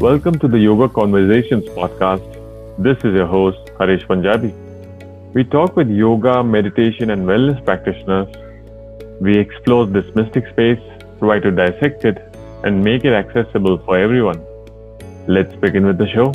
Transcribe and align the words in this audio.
Welcome 0.00 0.38
to 0.38 0.48
the 0.48 0.58
Yoga 0.58 0.88
Conversations 0.88 1.66
podcast. 1.78 2.26
This 2.78 2.96
is 3.04 3.12
your 3.12 3.26
host, 3.26 3.58
Haresh 3.78 4.06
Punjabi. 4.06 4.54
We 5.34 5.44
talk 5.44 5.76
with 5.76 5.90
yoga, 5.90 6.42
meditation, 6.42 7.10
and 7.10 7.26
wellness 7.26 7.62
practitioners. 7.66 8.26
We 9.20 9.36
explore 9.36 9.84
this 9.84 10.06
mystic 10.14 10.46
space, 10.46 10.80
try 11.18 11.38
to 11.40 11.50
dissect 11.50 12.06
it, 12.06 12.16
and 12.64 12.82
make 12.82 13.04
it 13.04 13.12
accessible 13.12 13.76
for 13.84 13.98
everyone. 13.98 14.40
Let's 15.28 15.54
begin 15.56 15.84
with 15.84 15.98
the 15.98 16.08
show. 16.08 16.28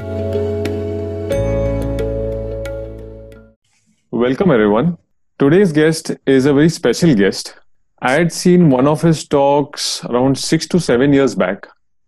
Welcome, 4.12 4.52
everyone. 4.52 5.00
Today's 5.40 5.72
guest 5.72 6.12
is 6.28 6.46
a 6.46 6.54
very 6.54 6.70
special 6.70 7.16
guest. 7.16 7.56
I 8.00 8.12
had 8.12 8.32
seen 8.32 8.70
one 8.70 8.86
of 8.86 9.02
his 9.02 9.28
talks 9.28 10.06
around 10.06 10.38
six 10.38 10.68
to 10.68 10.80
seven 10.80 11.14
years 11.14 11.34
back 11.34 11.66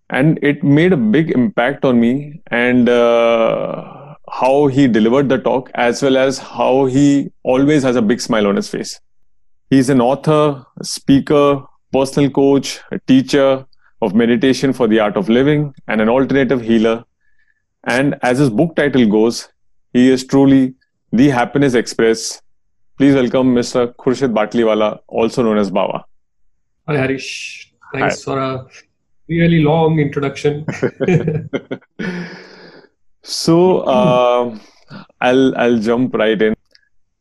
and 0.09 0.39
it 0.41 0.63
made 0.63 0.93
a 0.93 0.97
big 0.97 1.31
impact 1.31 1.83
on 1.83 1.99
me 1.99 2.41
and 2.47 2.87
uh, 2.87 4.15
how 4.29 4.67
he 4.67 4.87
delivered 4.87 5.29
the 5.29 5.37
talk 5.37 5.69
as 5.75 6.01
well 6.01 6.17
as 6.17 6.37
how 6.37 6.85
he 6.85 7.31
always 7.43 7.83
has 7.83 7.95
a 7.95 8.01
big 8.01 8.21
smile 8.21 8.47
on 8.47 8.55
his 8.55 8.69
face. 8.69 8.99
He's 9.69 9.89
an 9.89 9.99
author 9.99 10.65
speaker 10.81 11.63
personal 11.91 12.29
coach 12.29 12.79
a 12.91 12.99
teacher 12.99 13.65
of 14.01 14.13
meditation 14.13 14.73
for 14.73 14.87
the 14.87 14.99
art 14.99 15.17
of 15.17 15.29
living 15.29 15.73
and 15.87 16.01
an 16.01 16.09
alternative 16.09 16.61
healer. 16.61 17.03
And 17.85 18.15
as 18.21 18.39
his 18.39 18.49
book 18.49 18.75
title 18.75 19.05
goes 19.07 19.49
he 19.93 20.09
is 20.09 20.25
truly 20.25 20.75
the 21.11 21.29
happiness 21.29 21.73
express. 21.73 22.41
Please 22.97 23.13
welcome 23.13 23.53
mr 23.55 23.93
Khurshed 23.95 24.33
Batliwala 24.33 24.99
also 25.07 25.43
known 25.43 25.57
as 25.57 25.69
Bawa. 25.69 26.03
Hi 26.87 26.95
Haresh. 26.95 27.67
Thanks 27.93 28.23
hi. 28.23 28.23
for 28.23 28.39
a 28.39 28.67
really 29.29 29.61
long 29.63 29.99
introduction. 29.99 30.65
so 33.23 33.79
uh, 33.79 34.57
I'll 35.21 35.57
I'll 35.57 35.79
jump 35.79 36.13
right 36.15 36.41
in. 36.41 36.55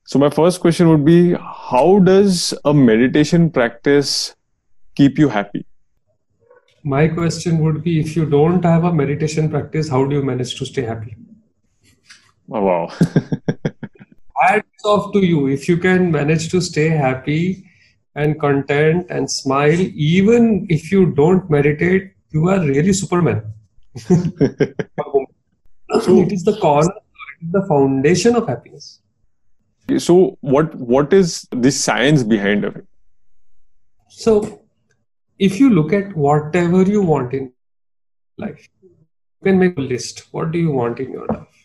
So 0.05 0.21
my 0.21 0.31
first 0.31 0.61
question 0.61 0.89
would 0.89 1.05
be, 1.05 1.35
how 1.35 1.99
does 1.99 2.55
a 2.65 2.73
meditation 2.73 3.51
practice 3.51 4.37
keep 4.95 5.19
you 5.19 5.29
happy? 5.29 5.67
My 6.85 7.09
question 7.09 7.59
would 7.59 7.83
be, 7.83 7.99
if 7.99 8.15
you 8.15 8.25
don't 8.25 8.65
have 8.65 8.85
a 8.85 8.93
meditation 8.93 9.51
practice, 9.51 9.89
how 9.89 10.05
do 10.05 10.15
you 10.15 10.23
manage 10.23 10.55
to 10.61 10.65
stay 10.65 10.83
happy? 10.83 11.17
Oh, 12.49 12.61
wow. 12.61 12.87
Hats 14.41 14.85
off 14.85 15.13
to 15.13 15.27
you. 15.27 15.49
If 15.49 15.69
you 15.69 15.77
can 15.77 16.13
manage 16.13 16.51
to 16.51 16.61
stay 16.61 16.89
happy, 16.91 17.66
and 18.17 18.41
content 18.41 19.07
and 19.11 19.31
smile 19.31 19.81
even 20.11 20.67
if 20.69 20.91
you 20.91 21.07
don't 21.15 21.49
meditate 21.51 22.13
you 22.31 22.49
are 22.49 22.61
really 22.61 22.93
superman. 22.93 23.43
So 26.03 26.21
it 26.21 26.33
is 26.33 26.43
the 26.43 26.57
corner 26.61 26.93
the 27.53 27.65
foundation 27.69 28.35
of 28.35 28.49
happiness. 28.49 29.01
So 29.99 30.37
what 30.41 30.75
what 30.75 31.13
is 31.13 31.47
the 31.53 31.71
science 31.71 32.25
behind 32.25 32.65
it? 32.65 32.85
So 34.09 34.63
if 35.39 35.61
you 35.61 35.71
look 35.71 35.93
at 35.93 36.17
whatever 36.17 36.83
you 36.83 37.03
want 37.03 37.35
in 37.35 37.53
life 38.37 38.69
you 38.83 38.91
can 39.45 39.59
make 39.59 39.79
a 39.79 39.81
list. 39.81 40.25
What 40.33 40.51
do 40.51 40.59
you 40.59 40.73
want 40.73 40.99
in 40.99 41.13
your 41.13 41.27
life 41.27 41.56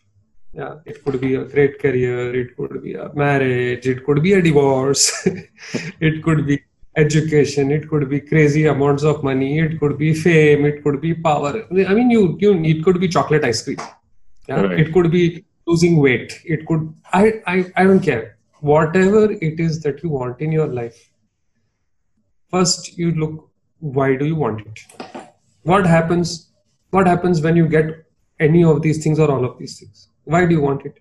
yeah 0.54 0.76
it 0.86 1.04
could 1.04 1.20
be 1.22 1.36
a 1.36 1.46
great 1.46 1.80
career 1.80 2.36
it 2.36 2.56
could 2.58 2.82
be 2.84 2.94
a 2.94 3.10
marriage 3.14 3.88
it 3.88 4.04
could 4.06 4.22
be 4.22 4.34
a 4.34 4.42
divorce 4.42 5.26
it 6.00 6.22
could 6.24 6.46
be 6.46 6.62
education 6.98 7.72
it 7.72 7.88
could 7.90 8.10
be 8.10 8.20
crazy 8.20 8.66
amounts 8.66 9.04
of 9.04 9.24
money 9.24 9.60
it 9.60 9.80
could 9.80 9.98
be 9.98 10.14
fame 10.14 10.66
it 10.66 10.84
could 10.84 11.00
be 11.00 11.14
power. 11.14 11.66
I 11.72 11.94
mean 11.94 12.10
you 12.10 12.38
you 12.40 12.54
it 12.64 12.84
could 12.84 13.00
be 13.00 13.08
chocolate 13.08 13.46
ice 13.46 13.64
cream. 13.64 13.78
Yeah? 14.48 14.62
Right. 14.62 14.80
it 14.80 14.94
could 14.94 15.10
be 15.12 15.46
losing 15.66 16.02
weight. 16.02 16.42
It 16.44 16.66
could 16.66 16.94
I, 17.14 17.42
I 17.48 17.72
i 17.78 17.84
don't 17.84 18.02
care. 18.02 18.38
Whatever 18.60 19.32
it 19.32 19.60
is 19.60 19.82
that 19.84 20.04
you 20.04 20.10
want 20.10 20.42
in 20.42 20.52
your 20.52 20.68
life 20.68 21.10
first 22.50 22.98
you 22.98 23.12
look 23.12 23.50
why 23.80 24.16
do 24.18 24.26
you 24.26 24.36
want 24.36 24.68
it? 24.68 24.80
What 25.64 25.86
happens 25.86 26.52
what 26.90 27.08
happens 27.08 27.42
when 27.42 27.56
you 27.56 27.70
get 27.70 28.06
any 28.42 28.66
of 28.66 28.82
these 28.82 29.02
things 29.02 29.18
or 29.18 29.32
all 29.32 29.46
of 29.46 29.58
these 29.58 29.80
things 29.80 30.10
why 30.26 30.46
do 30.46 30.56
you 30.56 30.62
want 30.62 30.86
it? 30.86 31.00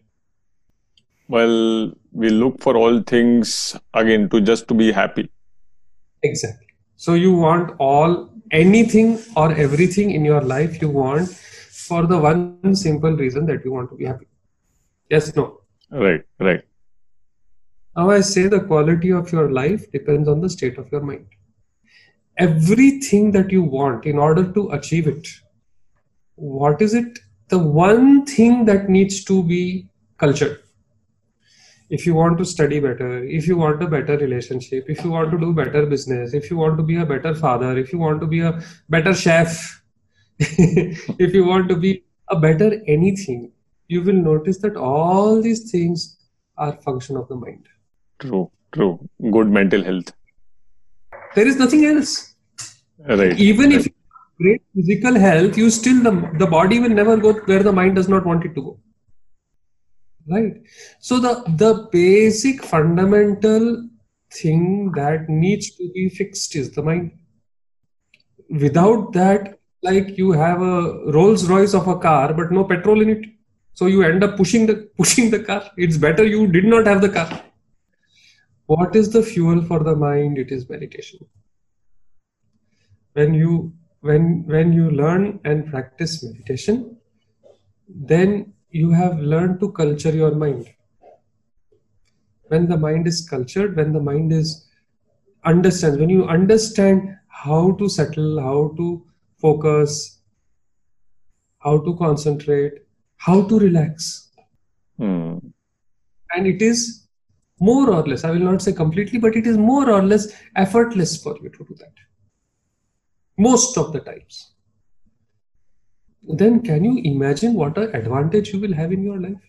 Well, 1.28 1.92
we 2.12 2.30
look 2.30 2.60
for 2.60 2.76
all 2.76 3.02
things 3.02 3.76
again 3.94 4.28
to 4.30 4.40
just 4.40 4.66
to 4.68 4.74
be 4.74 4.90
happy. 4.90 5.30
Exactly. 6.22 6.66
So 6.96 7.14
you 7.14 7.34
want 7.34 7.76
all 7.78 8.30
anything 8.50 9.18
or 9.36 9.52
everything 9.52 10.10
in 10.10 10.24
your 10.24 10.40
life 10.40 10.82
you 10.82 10.88
want 10.88 11.28
for 11.30 12.06
the 12.06 12.18
one 12.18 12.74
simple 12.74 13.12
reason 13.12 13.46
that 13.46 13.64
you 13.64 13.72
want 13.72 13.90
to 13.90 13.96
be 13.96 14.04
happy. 14.04 14.26
Yes, 15.08 15.34
no. 15.34 15.60
Right, 15.90 16.22
right. 16.38 16.62
Now 17.96 18.10
I 18.10 18.20
say 18.20 18.48
the 18.48 18.60
quality 18.60 19.10
of 19.10 19.32
your 19.32 19.50
life 19.50 19.90
depends 19.92 20.28
on 20.28 20.40
the 20.40 20.48
state 20.48 20.78
of 20.78 20.90
your 20.92 21.00
mind. 21.00 21.26
Everything 22.38 23.32
that 23.32 23.50
you 23.50 23.62
want 23.62 24.06
in 24.06 24.18
order 24.18 24.52
to 24.52 24.70
achieve 24.70 25.06
it, 25.06 25.28
what 26.36 26.80
is 26.80 26.94
it 26.94 27.18
the 27.50 27.58
one 27.58 28.24
thing 28.24 28.64
that 28.64 28.88
needs 28.88 29.24
to 29.24 29.42
be 29.42 29.86
cultured. 30.18 30.60
If 31.90 32.06
you 32.06 32.14
want 32.14 32.38
to 32.38 32.44
study 32.44 32.78
better 32.78 33.24
if 33.24 33.48
you 33.48 33.56
want 33.56 33.82
a 33.82 33.86
better 33.88 34.16
relationship 34.16 34.84
if 34.88 35.02
you 35.04 35.10
want 35.10 35.32
to 35.32 35.38
do 35.38 35.52
better 35.52 35.86
business 35.86 36.34
if 36.34 36.48
you 36.48 36.56
want 36.56 36.76
to 36.76 36.84
be 36.84 36.98
a 36.98 37.04
better 37.04 37.34
father 37.34 37.76
if 37.76 37.92
you 37.92 37.98
want 37.98 38.20
to 38.20 38.28
be 38.28 38.42
a 38.42 38.62
better 38.88 39.12
chef 39.12 39.82
if 40.38 41.34
you 41.34 41.44
want 41.44 41.68
to 41.68 41.74
be 41.74 42.04
a 42.28 42.38
better 42.38 42.80
anything 42.86 43.50
you 43.88 44.02
will 44.02 44.22
notice 44.28 44.58
that 44.58 44.76
all 44.76 45.42
these 45.42 45.68
things 45.72 46.16
are 46.56 46.80
function 46.82 47.16
of 47.16 47.26
the 47.26 47.34
mind. 47.34 47.66
True 48.20 48.52
true. 48.72 49.08
Good 49.30 49.48
mental 49.48 49.82
health. 49.82 50.12
There 51.34 51.46
is 51.46 51.56
nothing 51.56 51.84
else. 51.84 52.34
Right. 52.98 53.38
Even 53.38 53.70
right. 53.70 53.80
if 53.80 53.86
great 54.40 54.62
physical 54.74 55.18
health, 55.18 55.56
you 55.56 55.70
still 55.70 56.02
the, 56.02 56.12
the 56.38 56.46
body 56.46 56.80
will 56.80 56.96
never 57.00 57.16
go 57.16 57.32
where 57.50 57.62
the 57.62 57.72
mind 57.72 57.96
does 57.96 58.08
not 58.08 58.24
want 58.24 58.44
it 58.44 58.54
to 58.54 58.62
go. 58.62 58.78
Right. 60.28 60.62
So 61.00 61.18
the 61.18 61.32
the 61.62 61.88
basic 61.92 62.62
fundamental 62.62 63.88
thing 64.32 64.92
that 64.92 65.28
needs 65.28 65.70
to 65.76 65.90
be 65.94 66.08
fixed 66.08 66.54
is 66.56 66.70
the 66.70 66.82
mind. 66.82 67.12
Without 68.48 69.12
that, 69.12 69.58
like 69.82 70.16
you 70.18 70.32
have 70.32 70.60
a 70.60 71.10
Rolls 71.12 71.48
Royce 71.48 71.74
of 71.74 71.88
a 71.88 71.98
car, 71.98 72.32
but 72.34 72.52
no 72.52 72.64
petrol 72.64 73.00
in 73.00 73.10
it. 73.10 73.24
So 73.74 73.86
you 73.86 74.02
end 74.02 74.22
up 74.22 74.36
pushing 74.36 74.66
the 74.66 74.90
pushing 74.98 75.30
the 75.30 75.42
car. 75.42 75.62
It's 75.76 75.96
better 75.96 76.24
you 76.24 76.46
did 76.46 76.64
not 76.64 76.86
have 76.86 77.00
the 77.00 77.08
car. 77.08 77.42
What 78.66 78.94
is 78.94 79.10
the 79.10 79.22
fuel 79.22 79.62
for 79.62 79.80
the 79.82 79.96
mind? 79.96 80.38
It 80.38 80.52
is 80.52 80.68
meditation. 80.68 81.20
When 83.14 83.34
you 83.34 83.72
when 84.00 84.44
when 84.46 84.72
you 84.72 84.90
learn 84.90 85.40
and 85.44 85.70
practice 85.70 86.22
meditation 86.22 86.96
then 87.88 88.52
you 88.70 88.90
have 88.90 89.18
learned 89.18 89.58
to 89.60 89.72
culture 89.72 90.10
your 90.10 90.34
mind. 90.34 90.68
When 92.46 92.68
the 92.68 92.76
mind 92.76 93.06
is 93.06 93.28
cultured 93.28 93.76
when 93.76 93.92
the 93.92 94.00
mind 94.00 94.32
is 94.32 94.68
understands 95.44 95.98
when 95.98 96.10
you 96.10 96.24
understand 96.26 97.16
how 97.28 97.72
to 97.72 97.88
settle 97.88 98.40
how 98.40 98.74
to 98.76 99.04
focus 99.38 100.20
how 101.58 101.78
to 101.78 101.96
concentrate 101.96 102.82
how 103.16 103.42
to 103.42 103.58
relax. 103.58 104.28
Hmm. 104.98 105.38
and 106.36 106.46
it 106.46 106.60
is 106.60 107.06
more 107.58 107.90
or 107.90 108.02
less 108.06 108.22
i 108.24 108.30
will 108.30 108.46
not 108.48 108.60
say 108.60 108.72
completely 108.72 109.18
but 109.18 109.34
it 109.34 109.46
is 109.46 109.56
more 109.56 109.90
or 109.90 110.02
less 110.02 110.26
effortless 110.56 111.16
for 111.22 111.34
you 111.42 111.48
to 111.48 111.64
do 111.64 111.74
that 111.78 112.02
most 113.46 113.78
of 113.82 113.92
the 113.92 114.00
times 114.00 114.40
then 116.40 116.60
can 116.62 116.84
you 116.84 117.00
imagine 117.04 117.54
what 117.54 117.78
an 117.78 117.94
advantage 117.94 118.52
you 118.52 118.60
will 118.60 118.74
have 118.74 118.92
in 118.92 119.02
your 119.02 119.18
life? 119.18 119.40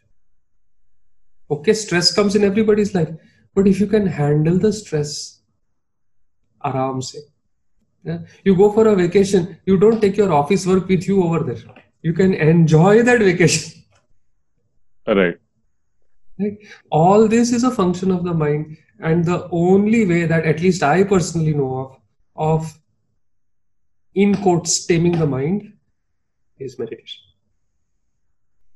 Okay 1.50 1.74
stress 1.74 2.13
comes 2.13 2.36
in 2.36 2.44
everybody's 2.44 2.95
life 2.95 3.10
but 3.54 3.68
if 3.68 3.80
you 3.80 3.88
can 3.88 4.07
handle 4.07 4.57
the 4.57 4.71
stress 4.71 5.42
aram 6.63 7.01
se 7.01 7.19
yeah? 8.04 8.19
you 8.45 8.56
go 8.56 8.71
for 8.71 8.88
a 8.88 8.95
vacation 8.95 9.57
you 9.65 9.77
don't 9.77 10.01
take 10.01 10.18
your 10.18 10.31
office 10.31 10.65
work 10.65 10.88
with 10.88 11.07
you 11.07 11.24
over 11.24 11.39
there. 11.39 11.62
You 12.01 12.13
can 12.13 12.33
enjoy 12.33 13.04
that 13.04 13.19
vacation. 13.19 13.83
Right. 15.07 15.38
Right? 16.39 16.57
All 16.89 17.27
this 17.27 17.51
is 17.51 17.63
a 17.63 17.71
function 17.71 18.12
of 18.12 18.24
the 18.24 18.33
mind 18.33 18.77
and 19.01 19.25
the 19.25 19.48
only 19.51 20.06
way 20.06 20.25
that 20.25 20.45
at 20.45 20.62
least 20.62 20.83
i 20.83 21.04
personally 21.04 21.54
know 21.54 21.71
of 21.75 21.98
of 22.36 22.77
in 24.13 24.36
quotes 24.36 24.86
taming 24.86 25.18
the 25.18 25.25
mind 25.25 25.74
is 26.60 26.78
meditation. 26.78 27.22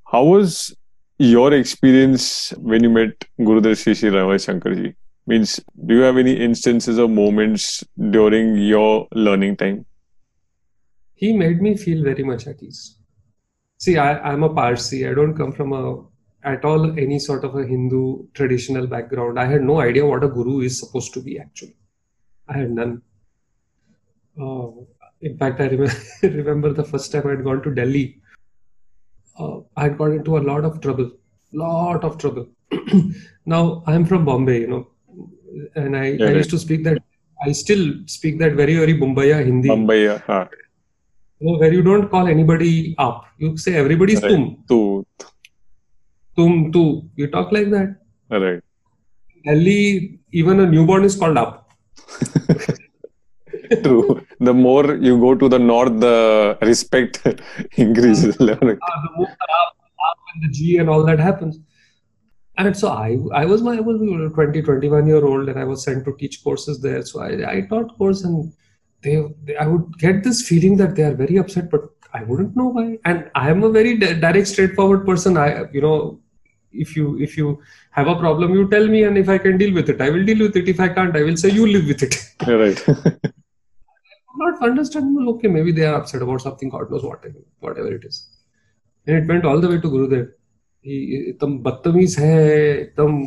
How 0.06 0.24
was 0.24 0.76
your 1.18 1.54
experience 1.54 2.52
when 2.58 2.84
you 2.84 2.90
met 2.90 3.26
gurudev 3.40 3.78
Sri 3.78 3.94
Sri 3.96 4.10
Ravi 4.10 4.36
Shankarji 4.36 4.96
means 5.28 5.60
do 5.86 5.96
you 5.96 6.02
have 6.02 6.18
any 6.18 6.34
instances 6.34 7.00
or 7.00 7.10
moments 7.10 7.84
during 8.10 8.58
your 8.58 9.08
learning 9.14 9.58
time? 9.58 9.86
He 11.14 11.34
made 11.34 11.62
me 11.62 11.78
feel 11.78 12.04
very 12.04 12.24
much 12.24 12.48
at 12.48 12.62
ease. 12.62 12.98
See 13.78 13.98
I, 13.98 14.20
i'm 14.32 14.44
a 14.44 14.54
parsi. 14.54 15.08
I 15.08 15.14
don't 15.14 15.36
come 15.36 15.52
from 15.52 15.74
a 15.74 16.04
at 16.44 16.64
all 16.64 16.92
any 17.00 17.18
sort 17.20 17.44
of 17.44 17.56
a 17.56 17.66
hindu 17.66 18.28
traditional 18.34 18.88
background. 18.88 19.40
I 19.40 19.46
had 19.46 19.64
no 19.64 19.80
idea 19.82 20.06
what 20.06 20.24
a 20.24 20.28
guru 20.28 20.62
is 20.62 20.80
supposed 20.80 21.14
to 21.16 21.22
be 21.22 21.40
actually. 21.40 21.76
I 22.48 22.58
had 22.58 22.72
none. 22.72 23.02
Uh, 24.40 24.68
in 25.28 25.34
fact 25.42 25.60
i 25.66 25.68
remember, 25.74 25.96
remember 26.40 26.70
the 26.80 26.88
first 26.92 27.12
time 27.12 27.26
i 27.28 27.34
had 27.36 27.44
gone 27.48 27.62
to 27.66 27.72
delhi 27.80 28.06
uh, 29.42 29.58
i 29.78 29.84
had 29.88 29.98
got 30.02 30.12
into 30.20 30.38
a 30.42 30.44
lot 30.50 30.64
of 30.70 30.76
trouble 30.86 31.10
lot 31.64 32.04
of 32.10 32.14
trouble 32.24 32.46
now 33.56 33.64
i'm 33.88 34.06
from 34.12 34.24
bombay 34.30 34.60
you 34.64 34.70
know 34.74 34.84
and 35.82 35.96
I, 35.96 36.06
Yeah, 36.20 36.30
I 36.30 36.32
used 36.42 36.54
to 36.56 36.60
speak 36.66 36.84
that 36.88 37.02
i 37.48 37.52
still 37.64 37.84
speak 38.18 38.36
that 38.44 38.54
very 38.62 38.76
very 38.84 38.96
bombaya 39.02 39.38
hindi 39.50 39.70
uh, 40.16 40.20
huh. 40.30 40.46
you 41.40 41.48
know, 41.48 41.58
where 41.58 41.74
you 41.74 41.84
don't 41.84 42.10
call 42.10 42.28
anybody 42.28 42.96
up. 42.98 43.26
You 43.38 43.58
say 43.58 43.76
everybody's 43.76 44.22
Right. 44.22 44.32
tum, 44.32 44.64
Tu, 44.70 45.06
tum, 46.36 46.72
tu. 46.72 47.10
You 47.16 47.28
talk 47.28 47.52
like 47.52 47.70
that. 47.72 47.98
right. 48.30 48.62
Delhi, 49.46 50.20
even 50.32 50.60
a 50.60 50.66
newborn 50.66 51.04
is 51.04 51.16
called 51.16 51.38
up. 51.38 51.72
True. 53.84 54.25
The 54.40 54.54
more 54.54 54.96
you 54.96 55.20
go 55.20 55.36
to 55.36 55.50
the 55.50 55.60
north, 55.60 56.00
the 56.00 56.58
respect 56.62 57.22
increases. 57.78 58.36
Ah, 58.40 58.46
the 58.46 58.58
more 59.16 59.28
the 59.28 59.48
up, 59.62 59.76
up 60.10 60.20
and 60.34 60.44
the 60.44 60.54
G 60.54 60.78
and 60.78 60.90
all 60.90 61.04
that 61.06 61.20
happens. 61.20 61.60
And 62.58 62.76
so 62.76 62.90
I, 62.90 63.18
I 63.34 63.46
was 63.46 63.62
my 63.62 63.78
I 63.78 63.82
was 63.82 64.00
20, 64.34 64.62
21 64.62 65.08
year 65.08 65.26
old, 65.26 65.50
and 65.50 65.60
I 65.60 65.66
was 65.66 65.84
sent 65.84 66.06
to 66.06 66.16
teach 66.18 66.44
courses 66.44 66.82
there. 66.82 67.02
So 67.04 67.22
I, 67.22 67.58
I 67.58 67.62
taught 67.62 67.98
course, 67.98 68.24
and 68.24 68.54
they, 69.04 69.22
they, 69.44 69.58
I 69.58 69.68
would 69.68 69.98
get 70.00 70.24
this 70.24 70.48
feeling 70.48 70.78
that 70.78 70.96
they 70.96 71.04
are 71.04 71.14
very 71.14 71.38
upset, 71.38 71.70
but 71.70 71.82
I 72.14 72.24
wouldn't 72.24 72.56
know 72.56 72.70
why. 72.70 72.98
And 73.04 73.30
I 73.36 73.50
am 73.50 73.64
a 73.64 73.70
very 73.70 73.98
direct, 73.98 74.48
straightforward 74.48 75.06
person. 75.06 75.38
I, 75.38 75.66
you 75.74 75.82
know, 75.82 76.22
if 76.72 76.96
you 76.96 77.18
if 77.20 77.38
you 77.38 77.62
have 77.92 78.08
a 78.08 78.16
problem, 78.16 78.54
you 78.54 78.70
tell 78.70 78.88
me, 78.88 79.04
and 79.04 79.18
if 79.18 79.28
I 79.28 79.38
can 79.38 79.58
deal 79.58 79.74
with 79.74 79.90
it, 79.90 80.02
I 80.02 80.10
will 80.10 80.24
deal 80.24 80.40
with 80.40 80.56
it. 80.56 80.70
If 80.70 80.80
I 80.80 80.90
can't, 80.90 81.16
I 81.16 81.24
will 81.24 81.38
say 81.38 81.50
you 81.50 81.68
live 81.68 81.88
with 81.88 82.04
it. 82.04 82.16
right. 82.48 83.32
not 84.42 84.64
understand 84.68 85.18
well, 85.18 85.30
okay 85.34 85.48
maybe 85.48 85.72
they 85.72 85.86
are 85.86 85.96
upset 86.00 86.22
about 86.22 86.42
something 86.42 86.70
god 86.70 86.90
knows 86.92 87.04
what 87.04 87.28
whatever 87.60 87.94
it 87.98 88.06
is. 88.10 88.18
And 89.08 89.18
it 89.18 89.28
went 89.32 89.46
all 89.46 89.62
the 89.62 89.70
way 89.70 89.80
to 89.82 89.92
gurudev. 89.96 90.26
He 90.86 90.96
एकदम 91.20 91.58
बदतमीज 91.60 92.16
है 92.20 92.38
एकदम 92.80 93.22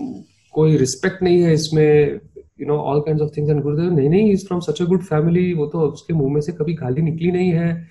कोई 0.55 0.77
respect 0.77 1.23
नहीं 1.23 1.41
है 1.43 1.55
इसमें 1.55 2.21
you 2.61 2.67
know 2.67 2.77
all 2.91 3.01
kinds 3.01 3.23
of 3.23 3.31
things 3.37 3.51
and 3.51 3.63
Gurudev 3.63 3.93
नहीं 3.97 4.09
नहीं 4.11 4.31
is 4.33 4.47
from 4.47 4.61
such 4.61 4.83
a 4.83 4.85
good 4.85 5.03
family 5.03 5.53
वो 5.55 5.67
तो 5.67 5.81
उसके 5.81 6.15
मुँह 6.15 6.35
में 6.35 6.41
से 6.41 6.53
कभी 6.53 6.75
गाली 6.75 7.03
निकली 7.03 7.31
नहीं 7.33 7.51
है। 7.53 7.89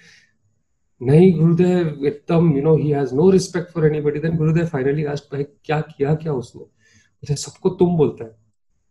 नहीं 1.02 1.32
गुरुदेव 1.40 2.06
एकदम 2.06 2.56
you 2.58 2.62
know 2.64 2.76
he 2.78 2.90
has 2.90 3.14
no 3.16 3.30
respect 3.30 3.72
for 3.74 3.86
anybody 3.86 4.20
then 4.20 4.38
Gurudev 4.38 4.66
finally 4.66 5.04
asked 5.06 5.34
भाई 5.34 5.44
क्या 5.44 5.82
किया 5.82 6.16
क्या 6.16 6.34
उसने? 6.34 7.36
सबको 7.36 7.70
तुम 7.70 7.98
बोलता 7.98 8.26
है 8.26 8.36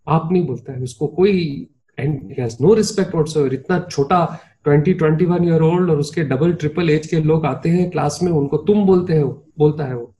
आप 0.08 0.28
नहीं 0.32 0.46
बोलता 0.46 0.72
है 0.72 0.82
उसको 0.82 1.06
कोई 1.06 1.68
एंड 1.98 2.34
नो 2.40 2.74
रिस्पेक्ट 2.74 3.14
व्हाटसोएवर 3.14 3.54
इतना 3.54 3.88
छोटा 3.90 4.40
20 4.68 4.94
21 5.02 5.44
ईयर 5.44 5.62
ओल्ड 5.62 5.90
और 5.90 5.98
उसके 5.98 6.22
डबल 6.22 6.52
ट्रिपल 6.52 6.90
एज 6.90 7.06
के 7.06 7.16
लोग 7.16 7.46
आते 7.46 7.68
हैं 7.68 7.90
क्लास 7.90 8.20
में 8.22 8.32
उनको 8.32 8.56
तुम 8.56 8.86
बोलते 8.86 9.12
हैं 9.12 9.26
बोलता 9.58 9.84
है 9.84 9.96
वो। 9.96 10.14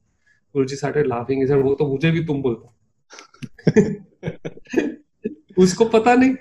गुरुजी 0.55 0.76
स्टार्टेड 0.76 1.06
लाफिंग 1.06 1.50
वो 1.50 1.75
तो 1.75 1.88
मुझे 1.88 2.11
भी 2.11 2.25
तुम 2.25 2.43
बोलता 2.43 2.73
उसको 5.58 5.84
पता 5.84 6.14
नहीं। 6.14 6.34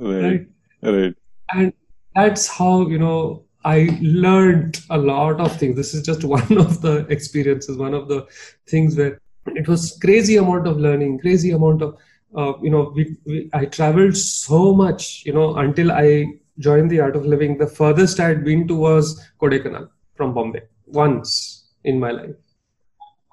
Right 0.00 0.50
right 0.84 1.16
and 1.56 1.72
that's 2.18 2.50
how 2.52 2.90
you 2.90 2.98
know 2.98 3.42
I 3.68 3.98
learned 4.00 4.78
a 4.90 4.98
lot 4.98 5.40
of 5.40 5.56
things. 5.60 5.76
This 5.76 5.92
is 5.94 6.02
just 6.06 6.24
one 6.24 6.58
of 6.58 6.80
the 6.82 7.06
experiences, 7.10 7.76
one 7.76 7.94
of 7.94 8.08
the 8.08 8.26
things 8.70 8.96
where 8.96 9.20
it 9.46 9.66
was 9.66 9.98
crazy 10.04 10.36
amount 10.36 10.68
of 10.68 10.76
learning, 10.76 11.18
crazy 11.18 11.50
amount 11.50 11.82
of 11.82 11.96
uh, 12.36 12.52
you 12.62 12.70
know 12.70 12.92
we, 12.94 13.16
we 13.24 13.50
i 13.54 13.64
traveled 13.64 14.16
so 14.16 14.74
much 14.74 15.22
you 15.24 15.32
know 15.32 15.56
until 15.56 15.90
i 15.92 16.26
joined 16.58 16.90
the 16.90 17.00
art 17.00 17.16
of 17.16 17.26
living. 17.26 17.58
The 17.58 17.66
furthest 17.66 18.20
i 18.20 18.28
had 18.28 18.44
been 18.44 18.66
to 18.68 18.74
was 18.74 19.20
kodaikanal 19.40 19.88
from 20.14 20.34
bombay 20.34 20.62
once 20.86 21.68
in 21.84 22.00
my 22.00 22.10
life. 22.10 22.34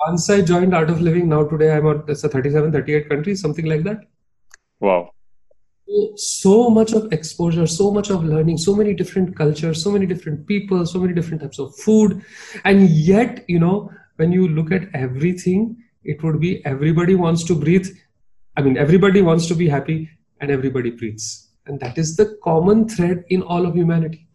Once 0.05 0.29
i 0.29 0.41
joined 0.41 0.75
art 0.75 0.89
of 0.89 1.01
living 1.01 1.29
now 1.29 1.43
today 1.47 1.71
i'm 1.75 1.87
at 1.87 2.09
it's 2.09 2.23
a 2.23 2.29
37 2.29 2.71
38 2.71 3.09
countries 3.09 3.41
something 3.41 3.65
like 3.65 3.83
that. 3.83 3.99
Wow. 4.79 5.11
so 6.15 6.69
much 6.75 6.91
of 6.97 7.11
exposure 7.13 7.65
so 7.67 7.89
much 7.95 8.09
of 8.09 8.23
learning 8.23 8.57
so 8.57 8.75
many 8.75 8.93
different 8.93 9.35
cultures 9.35 9.81
so 9.83 9.91
many 9.91 10.05
different 10.05 10.45
people 10.47 10.85
so 10.85 10.99
many 10.99 11.13
different 11.13 11.41
types 11.41 11.59
of 11.59 11.75
food. 11.77 12.23
And 12.63 12.89
yet 12.89 13.45
you 13.47 13.59
know 13.59 13.91
when 14.17 14.31
you 14.31 14.47
look 14.47 14.71
at 14.71 14.89
everything 14.93 15.77
it 16.03 16.23
would 16.23 16.39
be 16.39 16.65
everybody 16.65 17.15
wants 17.15 17.43
to 17.45 17.55
breathe 17.55 17.87
i 18.57 18.61
mean 18.61 18.77
everybody 18.77 19.21
wants 19.21 19.47
to 19.47 19.55
be 19.55 19.67
happy 19.67 20.09
and 20.41 20.51
everybody 20.51 20.91
breathes. 20.91 21.49
And 21.65 21.79
that 21.79 21.97
is 21.97 22.17
the 22.17 22.37
common 22.43 22.89
thread 22.89 23.23
in 23.29 23.41
all 23.41 23.65
of 23.65 23.75
humanity. 23.75 24.27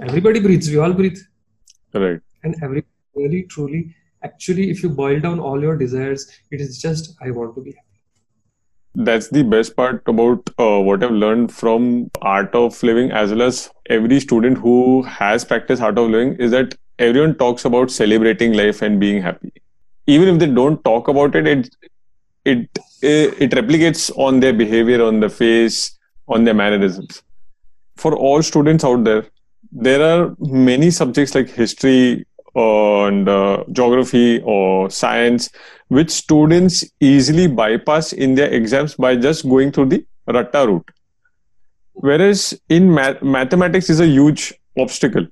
Everybody 0.00 0.38
breathes. 0.38 0.68
We 0.70 0.78
all 0.78 0.92
breathe. 0.92 1.18
Right. 1.92 2.20
and 2.44 2.54
every 2.62 2.84
really 3.14 3.42
truly 3.44 3.94
actually 4.22 4.70
if 4.70 4.82
you 4.82 4.88
boil 4.90 5.18
down 5.20 5.40
all 5.40 5.62
your 5.66 5.76
desires 5.82 6.24
it 6.50 6.60
is 6.60 6.78
just 6.80 7.16
i 7.22 7.30
want 7.30 7.54
to 7.54 7.62
be 7.62 7.72
happy. 7.72 7.82
That's 9.08 9.28
the 9.28 9.42
best 9.42 9.76
part 9.76 10.02
about 10.06 10.48
uh, 10.58 10.80
what 10.80 11.02
I've 11.04 11.10
learned 11.10 11.52
from 11.52 12.10
Art 12.22 12.54
of 12.54 12.82
Living, 12.82 13.10
as 13.10 13.30
well 13.30 13.42
as 13.42 13.70
every 13.90 14.20
student 14.20 14.56
who 14.56 15.02
has 15.02 15.44
practiced 15.44 15.82
Art 15.82 15.98
of 15.98 16.08
Living, 16.08 16.34
is 16.36 16.50
that 16.52 16.74
everyone 16.98 17.34
talks 17.36 17.66
about 17.66 17.90
celebrating 17.90 18.54
life 18.54 18.80
and 18.80 18.98
being 18.98 19.20
happy. 19.20 19.52
Even 20.06 20.28
if 20.28 20.38
they 20.38 20.46
don't 20.46 20.82
talk 20.82 21.08
about 21.08 21.36
it, 21.36 21.46
it 21.46 21.68
it 22.46 22.78
it 23.06 23.50
replicates 23.52 24.10
on 24.16 24.40
their 24.40 24.52
behavior, 24.52 25.02
on 25.04 25.20
the 25.20 25.28
face, 25.28 25.98
on 26.28 26.44
their 26.44 26.54
mannerisms. 26.54 27.22
For 27.96 28.14
all 28.14 28.42
students 28.42 28.84
out 28.84 29.04
there, 29.04 29.26
there 29.72 30.02
are 30.02 30.34
many 30.38 30.90
subjects 30.90 31.34
like 31.34 31.48
history 31.48 32.26
and 32.54 33.28
uh, 33.28 33.64
geography 33.72 34.40
or 34.44 34.90
science 34.90 35.50
which 35.88 36.10
students 36.10 36.84
easily 37.00 37.46
bypass 37.46 38.12
in 38.12 38.34
their 38.34 38.50
exams 38.50 38.94
by 38.94 39.14
just 39.14 39.48
going 39.48 39.70
through 39.70 39.86
the 39.86 40.04
ratta 40.26 40.66
route. 40.66 40.90
Whereas 41.92 42.58
in 42.68 42.92
math- 42.92 43.22
mathematics 43.22 43.90
is 43.90 44.00
a 44.00 44.06
huge 44.06 44.54
obstacle. 44.78 45.26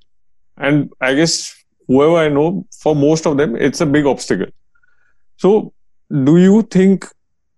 And 0.56 0.92
i 1.00 1.14
guess 1.14 1.54
whoever 1.88 2.16
i 2.16 2.28
know 2.28 2.66
for 2.78 2.94
most 2.94 3.26
of 3.26 3.36
them 3.36 3.56
it's 3.56 3.80
a 3.80 3.86
big 3.86 4.06
obstacle. 4.06 4.46
So 5.36 5.72
do 6.10 6.36
you 6.36 6.62
think 6.62 7.06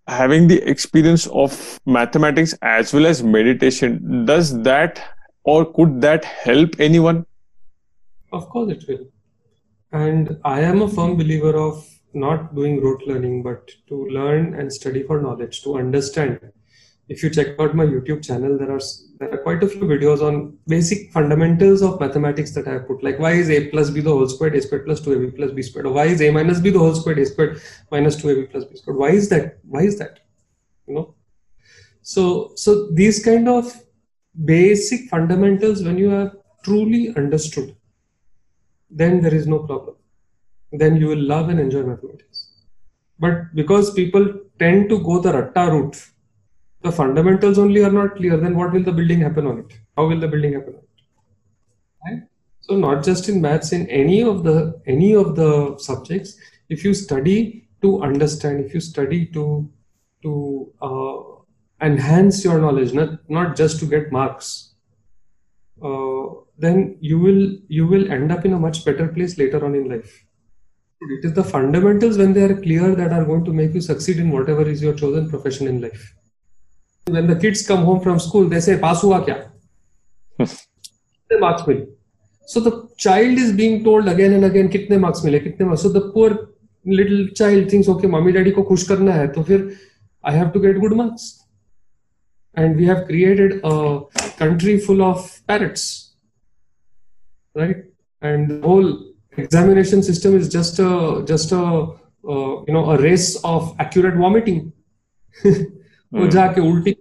having 0.08 0.46
the 0.48 0.62
experience 0.68 1.26
of 1.28 1.80
mathematics 1.84 2.54
as 2.62 2.92
well 2.92 3.06
as 3.06 3.22
meditation 3.22 4.24
does 4.24 4.62
that 4.62 5.02
or 5.44 5.64
could 5.72 6.00
that 6.00 6.24
help 6.24 6.78
anyone 6.78 7.24
Of 8.32 8.48
course, 8.50 8.70
it 8.72 8.84
will. 8.88 9.06
And 9.92 10.38
I 10.44 10.60
am 10.60 10.82
a 10.82 10.88
firm 10.88 11.16
believer 11.16 11.56
of 11.56 11.86
not 12.12 12.54
doing 12.54 12.82
rote 12.82 13.02
learning, 13.06 13.42
but 13.42 13.70
to 13.88 14.06
learn 14.06 14.54
and 14.54 14.72
study 14.72 15.02
for 15.02 15.20
knowledge, 15.20 15.62
to 15.62 15.78
understand. 15.78 16.40
If 17.08 17.22
you 17.22 17.30
check 17.30 17.58
out 17.60 17.74
my 17.74 17.86
YouTube 17.86 18.24
channel, 18.24 18.58
there 18.58 18.70
are 18.70 18.80
there 19.18 19.32
are 19.32 19.38
quite 19.38 19.62
a 19.62 19.68
few 19.68 19.82
videos 19.82 20.20
on 20.20 20.58
basic 20.66 21.12
fundamentals 21.12 21.82
of 21.82 22.00
mathematics 22.00 22.52
that 22.54 22.66
I 22.66 22.72
have 22.72 22.86
put. 22.88 23.02
Like 23.02 23.18
why 23.18 23.32
is 23.32 23.48
a 23.50 23.68
plus 23.68 23.90
b 23.90 24.00
the 24.00 24.10
whole 24.10 24.28
squared, 24.28 24.56
a 24.56 24.62
squared 24.62 24.86
plus 24.86 25.00
two 25.00 25.14
ab 25.14 25.36
plus 25.36 25.52
b 25.52 25.62
squared, 25.62 25.86
or 25.86 25.92
why 25.92 26.06
is 26.06 26.20
a 26.20 26.30
minus 26.30 26.60
b 26.60 26.70
the 26.70 26.78
whole 26.78 26.94
squared, 26.94 27.18
a 27.20 27.26
squared 27.26 27.60
minus 27.90 28.16
two 28.16 28.30
ab 28.30 28.50
plus 28.50 28.64
b 28.64 28.76
squared. 28.76 28.98
Why 28.98 29.10
is 29.10 29.28
that? 29.28 29.58
Why 29.64 29.82
is 29.82 29.98
that? 29.98 30.20
You 30.86 30.94
know. 30.94 31.14
So 32.02 32.52
so 32.56 32.88
these 32.92 33.24
kind 33.24 33.48
of 33.48 33.72
basic 34.44 35.08
fundamentals, 35.08 35.82
when 35.82 35.98
you 35.98 36.10
have 36.10 36.36
truly 36.64 37.14
understood 37.16 37.76
then 38.90 39.20
there 39.20 39.34
is 39.34 39.46
no 39.46 39.60
problem. 39.60 39.96
Then 40.72 40.96
you 40.96 41.08
will 41.08 41.22
love 41.22 41.48
and 41.48 41.60
enjoy 41.60 41.82
mathematics. 41.82 42.52
But 43.18 43.54
because 43.54 43.92
people 43.94 44.40
tend 44.58 44.88
to 44.90 45.02
go 45.02 45.20
the 45.20 45.32
ratta 45.32 45.72
route, 45.72 45.96
the 46.86 46.92
fundamentals 46.92 47.58
only 47.58 47.82
are 47.84 47.92
not 47.98 48.16
clear, 48.16 48.36
then 48.36 48.56
what 48.56 48.72
will 48.72 48.82
the 48.88 48.92
building 48.92 49.20
happen 49.20 49.46
on 49.46 49.58
it? 49.60 49.78
How 49.96 50.06
will 50.06 50.20
the 50.20 50.28
building 50.28 50.54
happen 50.54 50.74
on 50.74 50.82
it? 50.82 51.04
Right? 52.04 52.22
So 52.60 52.76
not 52.76 53.04
just 53.04 53.28
in 53.28 53.40
maths, 53.40 53.72
in 53.72 53.88
any 53.88 54.22
of 54.22 54.44
the 54.44 54.80
any 54.86 55.14
of 55.14 55.36
the 55.36 55.78
subjects, 55.78 56.36
if 56.68 56.84
you 56.84 56.94
study 56.94 57.68
to 57.82 58.02
understand, 58.02 58.64
if 58.64 58.74
you 58.74 58.80
study 58.80 59.26
to 59.38 59.70
to 60.22 60.72
uh, 60.82 61.16
enhance 61.80 62.44
your 62.44 62.58
knowledge, 62.58 62.92
not 62.92 63.18
not 63.28 63.56
just 63.56 63.78
to 63.80 63.86
get 63.86 64.10
marks, 64.10 64.74
uh, 65.82 66.24
then 66.58 66.96
you 67.00 67.18
will 67.18 67.42
you 67.68 67.86
will 67.86 68.10
end 68.10 68.32
up 68.32 68.44
in 68.44 68.54
a 68.54 68.58
much 68.68 68.84
better 68.84 69.08
place 69.08 69.38
later 69.38 69.64
on 69.64 69.74
in 69.74 69.88
life 69.88 70.22
it 71.00 71.24
is 71.24 71.34
the 71.34 71.44
fundamentals 71.44 72.16
when 72.18 72.32
they 72.32 72.42
are 72.42 72.60
clear 72.60 72.94
that 72.94 73.12
are 73.12 73.24
going 73.24 73.44
to 73.44 73.52
make 73.52 73.74
you 73.74 73.80
succeed 73.80 74.18
in 74.18 74.30
whatever 74.30 74.62
is 74.62 74.82
your 74.82 74.94
chosen 74.94 75.28
profession 75.28 75.68
in 75.68 75.80
life 75.80 76.15
when 77.06 77.28
the 77.28 77.36
kids 77.36 77.66
come 77.66 77.84
home 77.84 78.00
from 78.00 78.18
school, 78.18 78.48
they 78.48 78.60
say, 78.60 78.78
pass 78.78 79.02
hua 79.02 79.20
kya? 79.24 79.36
कितने 80.38 81.38
marks 81.40 81.68
मिले? 81.68 81.84
So 82.48 82.60
the 82.60 82.70
child 83.00 83.38
is 83.38 83.54
being 83.56 83.84
told 83.84 84.08
again 84.08 84.32
and 84.32 84.44
again 84.44 84.68
कितने 84.68 84.96
marks 84.98 85.24
मिले 85.24 85.38
कितने 85.40 85.66
marks 85.66 85.82
so 85.82 85.88
the 85.90 86.02
poor 86.14 86.32
little 86.86 87.26
child 87.36 87.72
things 87.72 87.88
okay 87.88 88.08
mummy 88.08 88.32
daddy 88.32 88.50
को 88.58 88.62
खुश 88.62 88.86
करना 88.88 89.12
है 89.12 89.26
तो 89.36 89.42
फिर 89.42 89.64
I 90.24 90.36
have 90.36 90.48
to 90.54 90.60
get 90.60 90.78
good 90.78 90.94
marks 90.96 91.24
and 92.56 92.76
we 92.76 92.84
have 92.84 93.00
created 93.08 93.54
a 93.54 93.72
country 94.40 94.76
full 94.86 95.02
of 95.02 95.26
parrots 95.48 95.88
right 97.56 97.90
and 98.22 98.52
whole 98.66 98.92
examination 99.38 100.02
system 100.02 100.36
is 100.36 100.48
just 100.58 100.80
just 101.32 101.52
you 101.52 102.74
know 102.74 102.82
a 102.84 102.96
race 103.02 103.34
of 103.44 103.82
accurate 103.82 104.16
vomiting 104.20 104.70
वो 106.12 106.22
hmm. 106.22 106.30
जाके 106.30 106.60
उल्टी 106.60 106.95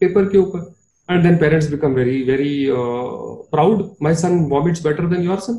paper 0.00 0.28
के 0.32 0.38
ऊपर 0.38 0.72
and 1.14 1.24
then 1.24 1.38
parents 1.38 1.66
become 1.72 1.92
very 1.94 2.14
very 2.28 2.70
uh, 2.70 3.10
proud 3.52 3.82
my 4.06 4.12
son 4.22 4.48
vomits 4.52 4.80
better 4.86 5.04
than 5.12 5.22
your 5.26 5.36
son 5.40 5.58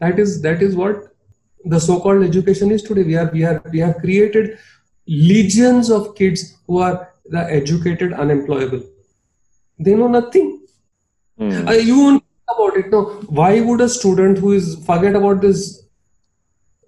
that 0.00 0.18
is 0.18 0.42
that 0.42 0.62
is 0.62 0.76
what 0.76 0.98
the 1.64 1.80
so 1.80 1.98
called 2.00 2.22
education 2.22 2.70
is 2.70 2.82
today 2.82 3.04
we 3.04 3.16
are 3.22 3.30
we 3.36 3.44
are 3.44 3.62
we 3.72 3.78
have 3.78 3.96
created 4.02 4.58
legions 5.06 5.90
of 5.90 6.14
kids 6.20 6.44
who 6.66 6.78
are 6.88 6.94
the 7.36 7.42
educated 7.60 8.12
unemployable 8.12 8.84
they 9.78 9.94
know 9.94 10.08
nothing 10.08 10.52
Hmm. 11.38 11.68
uh, 11.68 11.72
you 11.72 11.96
won't 11.98 12.22
think 12.22 12.52
about 12.52 12.76
it 12.80 12.86
no 12.90 13.00
why 13.38 13.60
would 13.60 13.82
a 13.82 13.88
student 13.94 14.38
who 14.38 14.52
is 14.58 14.68
forget 14.86 15.14
about 15.18 15.42
this 15.42 15.64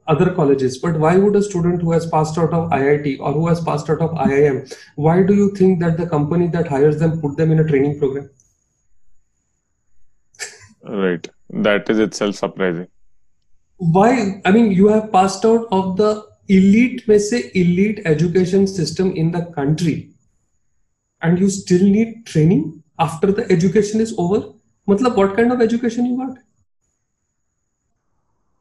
other 0.07 0.33
colleges 0.33 0.77
but 0.77 0.99
why 0.99 1.15
would 1.17 1.35
a 1.35 1.41
student 1.41 1.81
who 1.81 1.91
has 1.91 2.05
passed 2.07 2.37
out 2.37 2.53
of 2.53 2.69
iit 2.71 3.19
or 3.19 3.33
who 3.33 3.47
has 3.47 3.61
passed 3.61 3.89
out 3.89 4.01
of 4.01 4.11
iim 4.27 4.57
why 4.95 5.23
do 5.23 5.33
you 5.33 5.49
think 5.55 5.79
that 5.79 5.97
the 5.97 6.07
company 6.07 6.47
that 6.47 6.67
hires 6.67 6.99
them 6.99 7.19
put 7.21 7.37
them 7.37 7.51
in 7.51 7.59
a 7.59 7.67
training 7.67 7.99
program 7.99 8.29
Right. 10.85 11.25
That 11.49 11.89
is 11.89 11.99
itself 11.99 12.35
surprising. 12.35 12.87
why 13.77 14.41
i 14.45 14.51
mean 14.51 14.71
you 14.71 14.87
have 14.87 15.11
passed 15.11 15.45
out 15.45 15.67
of 15.77 15.97
the 15.97 16.09
elite 16.47 17.07
may 17.07 17.17
say 17.17 17.39
elite 17.61 18.01
education 18.05 18.67
system 18.67 19.11
in 19.21 19.31
the 19.31 19.41
country 19.55 19.95
and 21.21 21.39
you 21.39 21.49
still 21.49 21.83
need 21.95 22.25
training 22.25 22.83
after 22.99 23.31
the 23.31 23.45
education 23.55 23.99
is 24.05 24.13
over 24.17 24.39
matlab 24.91 25.15
what 25.21 25.35
kind 25.35 25.51
of 25.55 25.61
education 25.67 26.05
you 26.05 26.17
got 26.17 26.42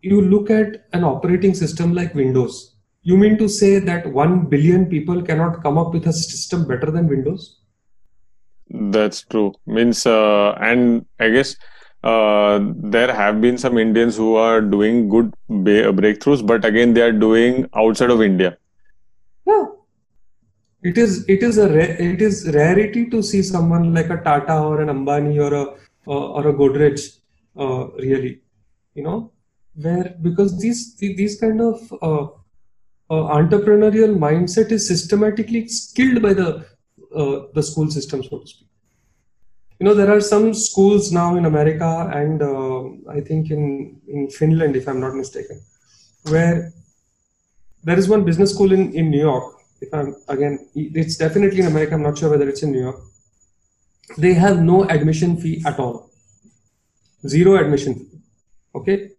you 0.03 0.21
look 0.21 0.51
at 0.51 0.87
an 0.93 1.05
operating 1.05 1.55
system 1.55 1.95
like 1.95 2.15
windows 2.15 2.77
you 3.03 3.17
mean 3.17 3.37
to 3.39 3.49
say 3.49 3.79
that 3.79 4.07
1 4.07 4.47
billion 4.47 4.87
people 4.87 5.23
cannot 5.23 5.63
come 5.63 5.79
up 5.79 5.93
with 5.95 6.07
a 6.07 6.13
system 6.13 6.67
better 6.67 6.91
than 6.91 7.09
windows 7.09 7.63
That's 8.73 9.23
true. 9.23 9.55
Means, 9.67 10.07
uh, 10.07 10.53
and 10.53 11.05
I 11.21 11.31
guess 11.31 11.57
uh, 12.03 12.61
there 12.63 13.13
have 13.15 13.41
been 13.41 13.59
some 13.59 13.79
Indians 13.79 14.17
who 14.17 14.37
are 14.37 14.61
doing 14.61 15.09
good 15.09 15.35
ba- 15.49 15.93
breakthroughs, 15.93 16.47
but 16.47 16.65
again, 16.65 16.95
they 16.95 17.03
are 17.03 17.13
doing 17.13 17.69
outside 17.77 18.11
of 18.11 18.23
India. 18.23 18.57
Yeah. 19.47 19.67
It 20.83 20.99
is 20.99 21.25
it 21.29 21.43
is 21.43 21.59
a 21.59 21.69
ra- 21.69 21.97
it 21.99 22.23
is 22.23 22.51
rarity 22.55 23.09
to 23.11 23.23
see 23.23 23.43
someone 23.43 23.95
like 23.95 24.11
a 24.11 24.17
Tata 24.17 24.59
or 24.59 24.81
an 24.81 24.89
Ambani 24.89 25.39
or 25.39 25.55
a 25.55 25.63
uh, 26.09 26.33
or 26.33 26.49
a 26.49 26.55
Godrej 26.55 27.19
uh, 27.57 27.89
really, 27.99 28.41
you 28.95 29.05
know, 29.05 29.32
where 29.75 30.15
because 30.21 30.59
these 30.61 30.97
these 30.97 31.41
kind 31.41 31.61
of 31.61 31.93
uh, 32.03 32.27
uh, 33.11 33.25
entrepreneurial 33.39 34.17
mindset 34.17 34.71
is 34.71 34.87
systematically 34.87 35.69
skilled 35.69 36.23
by 36.23 36.33
the 36.35 36.67
uh, 37.15 37.47
the 37.55 37.63
school 37.63 37.91
system, 37.91 38.23
so 38.23 38.39
to 38.39 38.47
speak. 38.47 38.69
You 39.79 39.87
know, 39.87 39.95
there 39.95 40.15
are 40.15 40.21
some 40.21 40.55
schools 40.55 41.11
now 41.13 41.37
in 41.37 41.45
America 41.45 42.11
and 42.15 42.41
uh, 42.41 42.83
I 43.11 43.21
think 43.21 43.51
in 43.51 44.01
in 44.07 44.31
Finland, 44.31 44.77
if 44.77 44.89
I'm 44.89 45.01
not 45.01 45.15
mistaken, 45.15 45.61
where 46.31 46.73
there 47.83 47.99
is 47.99 48.09
one 48.09 48.25
business 48.25 48.55
school 48.55 48.73
in, 48.73 48.93
in 48.93 49.11
New 49.11 49.21
York. 49.21 49.57
If 49.81 49.93
I'm 49.93 50.15
again, 50.29 50.69
it's 50.75 51.17
definitely 51.17 51.61
in 51.61 51.67
America. 51.67 51.95
I'm 51.95 52.03
not 52.03 52.17
sure 52.17 52.31
whether 52.31 52.49
it's 52.49 52.63
in 52.63 52.71
New 52.71 52.83
York. 52.83 53.01
They 54.19 54.35
have 54.35 54.63
no 54.63 54.85
admission 54.89 55.37
fee 55.37 55.63
at 55.67 55.79
all, 55.79 56.11
zero 57.27 57.57
admission 57.57 57.95
fee. 57.95 58.21
Okay, 58.75 59.11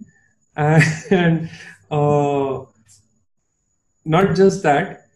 and 0.55 1.49
uh, 1.91 2.61
not 4.05 4.35
just 4.35 4.63
that, 4.63 5.07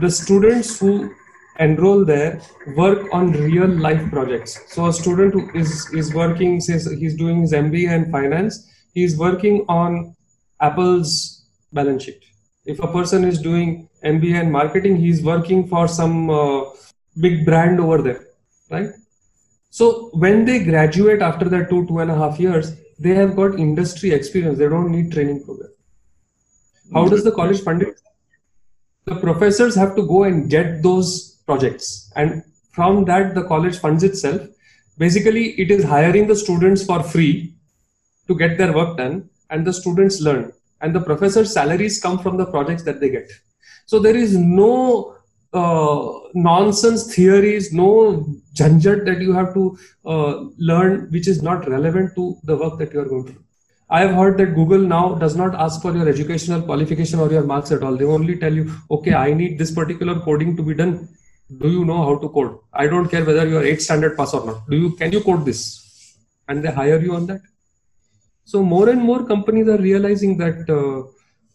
the 0.00 0.10
students 0.10 0.78
who 0.78 1.14
enroll 1.58 2.04
there 2.04 2.40
work 2.76 3.08
on 3.12 3.32
real 3.32 3.66
life 3.66 4.10
projects. 4.10 4.60
So 4.72 4.86
a 4.86 4.92
student 4.92 5.34
who 5.34 5.50
is 5.58 5.92
is 5.92 6.14
working, 6.14 6.60
says 6.60 6.90
he's 6.98 7.16
doing 7.16 7.40
his 7.42 7.52
MBA 7.52 7.90
in 7.90 8.12
finance, 8.12 8.70
he's 8.94 9.16
working 9.16 9.64
on 9.68 10.14
Apple's 10.60 11.46
balance 11.72 12.04
sheet. 12.04 12.24
If 12.64 12.80
a 12.80 12.88
person 12.88 13.24
is 13.24 13.40
doing 13.40 13.88
MBA 14.04 14.42
in 14.42 14.50
marketing, 14.50 14.96
he's 14.96 15.22
working 15.22 15.66
for 15.68 15.88
some 15.88 16.30
uh, 16.30 16.64
big 17.20 17.44
brand 17.44 17.80
over 17.80 18.02
there, 18.02 18.26
right? 18.70 18.90
So 19.70 20.10
when 20.12 20.44
they 20.44 20.64
graduate 20.64 21.22
after 21.22 21.48
that 21.48 21.68
two 21.70 21.86
two 21.86 21.98
and 21.98 22.10
a 22.10 22.14
half 22.14 22.38
years, 22.38 22.76
they 22.98 23.14
have 23.14 23.36
got 23.36 23.58
industry 23.58 24.12
experience. 24.12 24.58
They 24.58 24.68
don't 24.68 24.90
need 24.90 25.12
training 25.12 25.44
program. 25.44 25.70
How 26.92 27.08
does 27.08 27.24
the 27.24 27.32
college 27.32 27.62
fund 27.62 27.82
it? 27.82 28.00
The 29.04 29.16
professors 29.16 29.74
have 29.74 29.94
to 29.96 30.06
go 30.06 30.24
and 30.24 30.50
get 30.50 30.82
those 30.82 31.40
projects, 31.46 32.12
and 32.16 32.42
from 32.72 33.04
that 33.06 33.34
the 33.34 33.44
college 33.44 33.78
funds 33.78 34.02
itself. 34.02 34.42
Basically, 34.98 35.50
it 35.60 35.70
is 35.70 35.84
hiring 35.84 36.26
the 36.26 36.34
students 36.34 36.84
for 36.84 37.02
free 37.02 37.54
to 38.26 38.34
get 38.34 38.58
their 38.58 38.72
work 38.72 38.96
done, 38.96 39.30
and 39.50 39.66
the 39.66 39.72
students 39.72 40.20
learn 40.20 40.52
and 40.80 40.94
the 40.94 41.00
professors 41.00 41.52
salaries 41.52 42.00
come 42.00 42.18
from 42.18 42.36
the 42.36 42.46
projects 42.46 42.82
that 42.84 43.00
they 43.00 43.08
get 43.08 43.30
so 43.86 43.98
there 43.98 44.16
is 44.16 44.36
no 44.36 45.16
uh, 45.54 46.12
nonsense 46.34 47.14
theories 47.14 47.72
no 47.72 47.90
janjat 48.54 49.04
that 49.04 49.20
you 49.20 49.32
have 49.32 49.54
to 49.54 49.78
uh, 50.04 50.44
learn 50.58 51.10
which 51.10 51.28
is 51.28 51.42
not 51.42 51.68
relevant 51.68 52.14
to 52.14 52.36
the 52.44 52.56
work 52.56 52.78
that 52.78 52.92
you 52.92 53.00
are 53.00 53.08
going 53.12 53.24
to 53.24 53.32
do 53.32 53.44
i 53.90 54.00
have 54.00 54.14
heard 54.14 54.36
that 54.36 54.54
google 54.54 54.78
now 54.78 55.14
does 55.14 55.36
not 55.36 55.54
ask 55.54 55.80
for 55.80 55.94
your 55.96 56.08
educational 56.08 56.60
qualification 56.60 57.18
or 57.18 57.30
your 57.32 57.42
marks 57.42 57.72
at 57.72 57.82
all. 57.82 57.96
They 57.96 58.04
only 58.04 58.36
tell 58.38 58.52
you 58.52 58.70
okay 58.90 59.14
i 59.14 59.32
need 59.32 59.58
this 59.58 59.70
particular 59.70 60.20
coding 60.20 60.56
to 60.56 60.62
be 60.62 60.74
done. 60.74 61.08
Do 61.60 61.70
you 61.70 61.84
know 61.86 62.02
how 62.04 62.18
to 62.18 62.28
code? 62.28 62.58
I 62.74 62.86
don't 62.86 63.08
care 63.08 63.24
whether 63.24 63.46
you 63.48 63.56
are 63.56 63.64
eight 63.64 63.80
standard 63.80 64.18
pass 64.18 64.34
or 64.34 64.44
not. 64.44 64.68
Do 64.68 64.76
you 64.76 64.96
can 64.96 65.12
you 65.12 65.22
code 65.22 65.46
this? 65.46 65.62
And 66.46 66.62
they 66.62 66.70
hire 66.70 67.00
you 67.00 67.14
on 67.14 67.26
that. 67.26 67.40
So 68.44 68.62
more 68.62 68.90
and 68.90 69.00
more 69.00 69.24
companies 69.26 69.68
are 69.68 69.78
realizing 69.78 70.36
that 70.38 70.68
uh, 70.68 71.10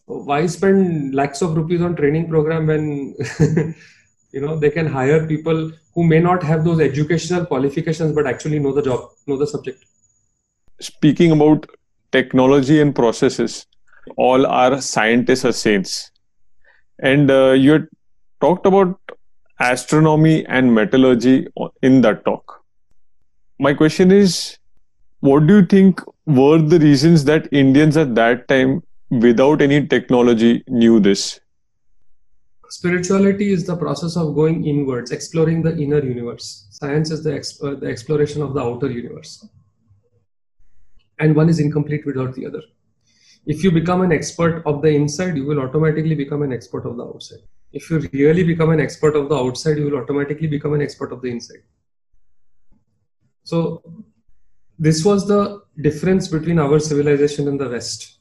why 0.06 0.46
spend 0.46 1.14
lakhs 1.14 1.42
of 1.42 1.56
rupees 1.56 1.80
on 1.80 1.96
training 1.96 2.28
program 2.28 2.66
when 2.66 3.14
you 4.32 4.40
know 4.40 4.56
they 4.58 4.70
can 4.70 4.86
hire 4.86 5.26
people 5.26 5.70
who 5.94 6.04
may 6.04 6.20
not 6.20 6.42
have 6.42 6.64
those 6.64 6.80
educational 6.80 7.46
qualifications 7.46 8.14
but 8.14 8.26
actually 8.26 8.58
know 8.58 8.72
the 8.72 8.82
job, 8.82 9.10
know 9.26 9.36
the 9.36 9.46
subject. 9.46 9.84
Speaking 10.80 11.30
about 11.30 11.66
technology 12.12 12.80
and 12.80 12.94
processes, 12.94 13.66
all 14.16 14.46
our 14.46 14.80
scientists 14.80 15.44
are 15.44 15.52
saints. 15.52 16.10
And 16.98 17.30
uh, 17.30 17.52
you 17.52 17.88
talked 18.40 18.66
about 18.66 18.98
astronomy 19.60 20.44
and 20.46 20.74
metallurgy 20.74 21.46
in 21.82 22.00
that 22.02 22.24
talk. 22.24 22.62
My 23.58 23.72
question 23.72 24.10
is 24.10 24.58
what 25.20 25.46
do 25.46 25.58
you 25.58 25.66
think 25.66 26.00
were 26.26 26.58
the 26.58 26.78
reasons 26.78 27.24
that 27.24 27.48
Indians 27.52 27.96
at 27.96 28.14
that 28.14 28.46
time, 28.48 28.82
without 29.20 29.62
any 29.62 29.86
technology, 29.86 30.64
knew 30.68 31.00
this? 31.00 31.40
Spirituality 32.68 33.52
is 33.52 33.66
the 33.66 33.76
process 33.76 34.16
of 34.16 34.34
going 34.34 34.66
inwards, 34.66 35.10
exploring 35.10 35.62
the 35.62 35.76
inner 35.76 36.02
universe. 36.02 36.66
Science 36.70 37.10
is 37.10 37.22
the, 37.22 37.30
exp- 37.30 37.64
uh, 37.64 37.78
the 37.78 37.86
exploration 37.86 38.42
of 38.42 38.54
the 38.54 38.60
outer 38.60 38.90
universe. 38.90 39.46
And 41.20 41.36
one 41.36 41.48
is 41.48 41.60
incomplete 41.60 42.04
without 42.04 42.34
the 42.34 42.46
other. 42.46 42.62
If 43.46 43.62
you 43.62 43.70
become 43.70 44.00
an 44.00 44.10
expert 44.10 44.62
of 44.66 44.82
the 44.82 44.88
inside, 44.88 45.36
you 45.36 45.44
will 45.44 45.60
automatically 45.60 46.14
become 46.14 46.42
an 46.42 46.52
expert 46.52 46.86
of 46.86 46.96
the 46.96 47.04
outside. 47.04 47.40
If 47.72 47.90
you 47.90 47.98
really 48.12 48.42
become 48.42 48.70
an 48.70 48.80
expert 48.80 49.14
of 49.16 49.28
the 49.28 49.36
outside, 49.36 49.78
you 49.78 49.84
will 49.84 49.98
automatically 49.98 50.46
become 50.46 50.72
an 50.72 50.80
expert 50.80 51.12
of 51.12 51.20
the 51.20 51.30
inside. 51.30 51.62
So, 53.42 53.82
this 54.78 55.04
was 55.04 55.28
the 55.28 55.62
difference 55.80 56.28
between 56.28 56.58
our 56.58 56.78
civilization 56.78 57.46
and 57.46 57.60
the 57.60 57.68
West, 57.68 58.13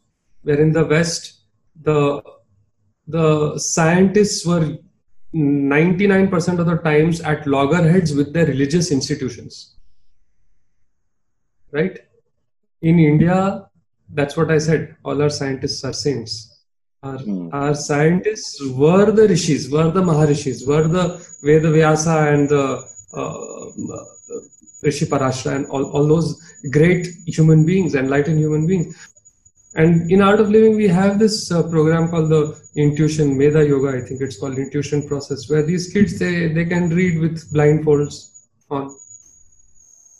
where 0.44 0.60
in 0.62 0.72
the 0.72 0.86
West, 0.86 1.40
the 1.82 2.22
the 3.08 3.58
scientists 3.60 4.46
were 4.46 4.78
99% 5.36 6.60
of 6.60 6.66
the 6.66 6.78
times 6.78 7.20
at 7.22 7.46
loggerheads 7.48 8.14
with 8.14 8.32
their 8.34 8.46
religious 8.46 8.92
institutions. 8.92 9.76
Right? 11.72 12.00
In 12.82 13.00
India, 13.00 13.68
that's 14.10 14.38
what 14.38 14.52
I 14.52 14.60
said. 14.60 14.96
All 15.04 15.22
our 15.22 15.30
scientists 15.30 15.84
are 15.84 15.94
saints. 15.94 16.62
Our, 17.02 17.18
Hmm. 17.18 17.50
our 17.52 17.76
scientists 17.76 18.64
were 18.64 19.12
the 19.12 19.28
rishis, 19.28 19.70
were 19.70 19.92
the 19.92 20.02
maharishis, 20.02 20.66
were 20.66 20.88
the 20.88 21.20
Veda 21.44 21.70
Vyasa 21.72 22.32
and 22.34 22.48
the 22.48 22.66
uh, 23.14 24.04
Rishi 24.84 25.06
Parashara 25.06 25.56
and 25.56 25.66
all, 25.68 25.86
all 25.92 26.08
those 26.08 26.42
great 26.72 27.08
human 27.26 27.66
beings, 27.66 27.96
enlightened 27.96 28.40
human 28.40 28.66
beings. 28.68 28.96
And 29.76 30.12
in 30.12 30.22
Art 30.22 30.40
of 30.40 30.50
Living, 30.52 30.76
we 30.76 30.88
have 30.88 31.18
this 31.18 31.52
uh, 31.52 31.64
program 31.64 32.10
called 32.10 32.30
the 32.30 32.56
Intuition 32.76 33.36
Medha 33.38 33.68
Yoga. 33.68 33.98
I 33.98 34.02
think 34.08 34.22
it's 34.22 34.40
called 34.40 34.58
Intuition 34.58 35.08
Process, 35.08 35.50
where 35.50 35.64
these 35.64 35.92
kids 35.92 36.20
they 36.20 36.54
they 36.54 36.66
can 36.66 36.90
read 36.90 37.20
with 37.20 37.52
blindfolds 37.54 38.18
on. 38.70 38.96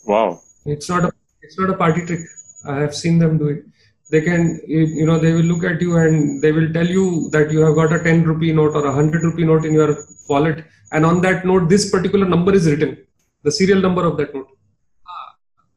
Wow! 0.06 0.40
It's 0.66 0.88
not 0.88 1.04
a 1.04 1.12
it's 1.42 1.58
not 1.58 1.70
a 1.70 1.76
party 1.76 2.04
trick. 2.04 2.20
I 2.66 2.80
have 2.80 2.96
seen 2.96 3.18
them 3.20 3.38
do 3.38 3.48
it. 3.54 3.64
They 4.10 4.22
can 4.22 4.60
you 4.66 5.06
know 5.06 5.20
they 5.20 5.32
will 5.32 5.48
look 5.52 5.62
at 5.62 5.80
you 5.80 5.98
and 5.98 6.42
they 6.42 6.50
will 6.50 6.72
tell 6.72 6.86
you 6.98 7.30
that 7.30 7.52
you 7.52 7.60
have 7.60 7.76
got 7.76 7.92
a 7.92 8.02
10 8.02 8.24
rupee 8.24 8.52
note 8.52 8.74
or 8.74 8.84
a 8.86 8.94
100 8.96 9.22
rupee 9.22 9.44
note 9.44 9.64
in 9.64 9.72
your 9.72 9.96
wallet, 10.28 10.64
and 10.90 11.06
on 11.06 11.20
that 11.22 11.44
note 11.46 11.68
this 11.68 11.90
particular 11.92 12.26
number 12.26 12.52
is 12.52 12.66
written, 12.66 12.96
the 13.44 13.52
serial 13.52 13.80
number 13.80 14.04
of 14.04 14.16
that 14.16 14.34
note. 14.34 14.48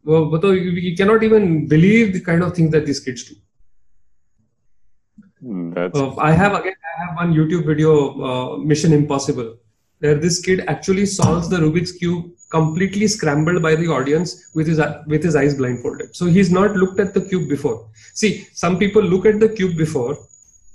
Well, 0.04 0.32
but 0.32 0.44
you 0.44 0.96
cannot 0.96 1.22
even 1.22 1.68
believe 1.68 2.14
the 2.14 2.22
kind 2.22 2.42
of 2.42 2.56
things 2.56 2.72
that 2.72 2.86
these 2.86 3.02
kids 3.02 3.24
do. 3.26 3.36
Uh, 5.46 6.16
I 6.18 6.32
have 6.32 6.54
again, 6.54 6.74
I 6.98 7.06
have 7.06 7.16
one 7.16 7.34
YouTube 7.34 7.66
video, 7.66 8.22
uh, 8.24 8.58
Mission 8.58 8.94
Impossible, 8.94 9.58
where 10.00 10.16
this 10.16 10.40
kid 10.40 10.64
actually 10.68 11.06
solves 11.06 11.50
the 11.50 11.58
Rubik's 11.58 11.92
cube 11.92 12.32
completely 12.50 13.08
scrambled 13.08 13.62
by 13.62 13.76
the 13.76 13.88
audience 13.88 14.50
with 14.56 14.68
his 14.68 14.80
with 15.06 15.24
his 15.24 15.36
eyes 15.36 15.56
blindfolded. 15.56 16.16
So 16.16 16.26
he's 16.26 16.52
not 16.52 16.76
looked 16.76 17.00
at 17.00 17.14
the 17.14 17.22
cube 17.22 17.50
before. 17.50 17.90
See, 18.14 18.48
some 18.54 18.80
people 18.80 19.02
look 19.02 19.26
at 19.26 19.40
the 19.40 19.50
cube 19.50 19.78
before, 19.78 20.18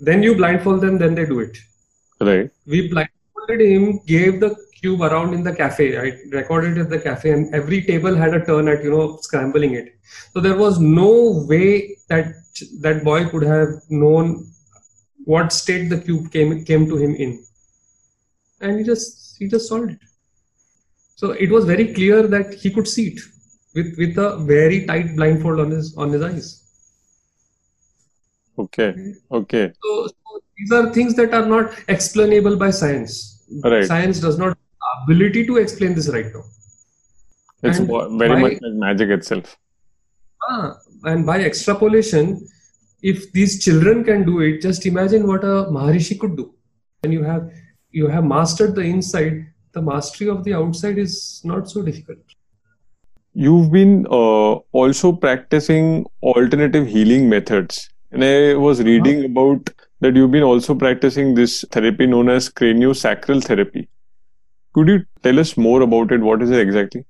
then 0.01 0.23
you 0.23 0.37
blindfold 0.37 0.81
them, 0.81 0.99
then 0.99 1.15
they 1.15 1.27
do 1.27 1.41
it. 1.41 1.59
Right. 2.21 2.51
We 2.67 2.89
blindfolded 2.89 3.61
him, 3.61 4.01
gave 4.07 4.39
the 4.39 4.55
cube 4.81 5.03
around 5.03 5.35
in 5.35 5.43
the 5.43 5.55
cafe. 5.55 5.97
I 5.97 6.19
recorded 6.31 6.79
at 6.79 6.91
the 6.91 7.01
cafe, 7.01 7.31
and 7.31 7.53
every 7.55 7.83
table 7.83 8.15
had 8.15 8.35
a 8.35 8.45
turn 8.45 8.69
at 8.69 8.85
you 8.85 8.91
know 8.91 9.19
scrambling 9.23 9.75
it. 9.75 9.95
So 10.33 10.41
there 10.41 10.57
was 10.57 10.79
no 10.79 11.45
way 11.49 11.97
that 12.09 12.35
that 12.81 13.03
boy 13.03 13.29
could 13.29 13.43
have 13.43 13.69
known 13.89 14.52
what 15.25 15.53
state 15.53 15.89
the 15.89 15.99
cube 15.99 16.31
came 16.33 16.65
came 16.65 16.89
to 16.89 16.97
him 16.97 17.15
in. 17.15 17.45
And 18.61 18.79
he 18.79 18.85
just 18.85 19.37
he 19.39 19.49
just 19.49 19.69
solved 19.69 19.91
it. 19.91 19.99
So 21.17 21.33
it 21.33 21.51
was 21.51 21.65
very 21.65 21.93
clear 21.95 22.27
that 22.27 22.55
he 22.55 22.71
could 22.71 22.89
see 22.89 23.09
it 23.09 23.21
with 23.75 23.95
with 23.99 24.19
a 24.19 24.37
very 24.39 24.87
tight 24.87 25.15
blindfold 25.17 25.61
on 25.61 25.71
his 25.71 25.97
on 25.97 26.13
his 26.13 26.23
eyes. 26.23 26.59
Okay 28.59 28.95
okay. 29.31 29.73
So, 29.83 30.07
so 30.07 30.43
these 30.57 30.73
are 30.73 30.93
things 30.93 31.15
that 31.17 31.35
are 31.35 31.47
not 31.47 31.73
explainable 31.89 32.57
by 32.57 32.71
science. 32.71 33.29
Right. 33.65 33.85
science 33.85 34.19
does 34.19 34.39
not 34.39 34.57
ability 35.05 35.47
to 35.47 35.57
explain 35.59 35.95
this 35.95 36.09
right 36.09 36.27
now. 36.35 36.45
It's 37.63 37.79
and 37.79 37.89
very 38.19 38.35
by, 38.35 38.41
much 38.41 38.53
like 38.61 38.73
magic 38.73 39.11
itself. 39.11 39.57
Ah, 40.49 40.79
and 41.05 41.25
by 41.25 41.39
extrapolation 41.41 42.49
if 43.03 43.33
these 43.33 43.63
children 43.63 44.05
can 44.05 44.25
do 44.25 44.41
it 44.41 44.61
just 44.63 44.87
imagine 44.87 45.27
what 45.27 45.45
a 45.45 45.67
maharishi 45.77 46.19
could 46.19 46.37
do. 46.37 46.55
And 47.03 47.13
you 47.13 47.25
have 47.25 47.51
you 47.91 48.07
have 48.07 48.25
mastered 48.25 48.75
the 48.75 48.83
inside 48.83 49.47
the 49.73 49.83
mastery 49.83 50.29
of 50.29 50.45
the 50.45 50.55
outside 50.55 50.99
is 50.99 51.41
not 51.45 51.69
so 51.69 51.83
difficult. 51.83 52.19
You've 53.35 53.73
been 53.73 54.07
uh, 54.11 54.55
also 54.81 55.13
practicing 55.13 56.07
alternative 56.23 56.87
healing 56.87 57.29
methods. 57.29 57.89
And 58.11 58.23
i 58.23 58.55
was 58.55 58.83
reading 58.83 59.21
uh-huh. 59.21 59.29
about 59.29 59.71
that 60.01 60.15
you've 60.15 60.31
been 60.31 60.43
also 60.43 60.75
practicing 60.75 61.35
this 61.35 61.65
therapy 61.71 62.07
known 62.07 62.29
as 62.29 62.51
craniosacral 62.51 63.43
therapy. 63.43 63.89
Could 64.75 64.89
you 64.89 65.05
tell 65.23 65.39
us 65.39 65.57
more 65.57 65.83
about 65.83 66.13
it? 66.13 66.21
What 66.21 66.43
is 66.43 66.51
it 66.51 66.61
exactly? 66.61 67.05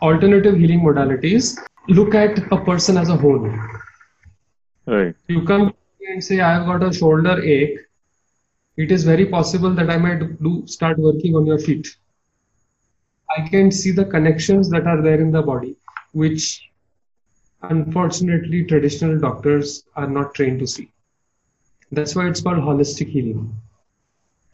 Alternative 0.00 0.56
healing 0.56 0.80
modalities. 0.80 1.58
Look 1.88 2.14
at 2.14 2.38
a 2.52 2.64
person 2.64 2.96
as 2.96 3.10
a 3.10 3.16
whole 3.16 3.38
Right. 4.86 5.14
You 5.26 5.42
come 5.44 5.74
and 6.08 6.22
say, 6.22 6.40
I've 6.40 6.66
got 6.66 6.82
a 6.82 6.92
shoulder 6.92 7.42
ache. 7.42 7.78
It 8.76 8.92
is 8.92 9.04
very 9.04 9.26
possible 9.26 9.70
that 9.70 9.90
I 9.90 9.96
might 9.96 10.40
do 10.42 10.62
start 10.66 10.98
working 10.98 11.34
on 11.34 11.44
your 11.44 11.58
feet. 11.58 11.88
I 13.36 13.48
can 13.48 13.72
see 13.72 13.90
the 13.90 14.04
connections 14.04 14.70
that 14.70 14.86
are 14.86 15.02
there 15.02 15.20
in 15.20 15.32
the 15.32 15.42
body, 15.42 15.76
which 16.12 16.70
unfortunately 17.62 18.64
traditional 18.64 19.18
doctors 19.18 19.84
are 19.96 20.06
not 20.06 20.34
trained 20.34 20.60
to 20.60 20.66
see. 20.66 20.92
That's 21.90 22.14
why 22.14 22.28
it's 22.28 22.40
called 22.40 22.58
holistic 22.58 23.08
healing. 23.08 23.52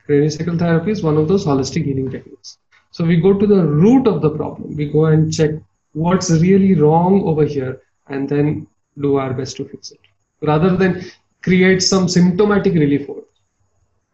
Craniosacral 0.09 0.59
therapy 0.59 0.93
is 0.93 1.03
one 1.03 1.17
of 1.19 1.29
those 1.29 1.45
holistic 1.45 1.85
healing 1.85 2.11
techniques. 2.11 2.59
So 2.91 3.05
we 3.05 3.21
go 3.21 3.39
to 3.39 3.47
the 3.47 3.65
root 3.65 4.07
of 4.07 4.23
the 4.23 4.31
problem. 4.31 4.77
We 4.77 4.87
go 4.87 5.07
and 5.07 5.33
check 5.33 5.51
what's 5.93 6.31
really 6.31 6.75
wrong 6.75 7.23
over 7.25 7.45
here 7.45 7.83
and 8.09 8.29
then 8.29 8.67
do 8.99 9.17
our 9.17 9.35
best 9.35 9.57
to 9.57 9.65
fix 9.65 9.91
it 9.91 10.01
rather 10.43 10.77
than 10.77 11.05
create 11.43 11.83
some 11.83 12.09
symptomatic 12.09 12.75
relief 12.75 13.07
for 13.07 13.23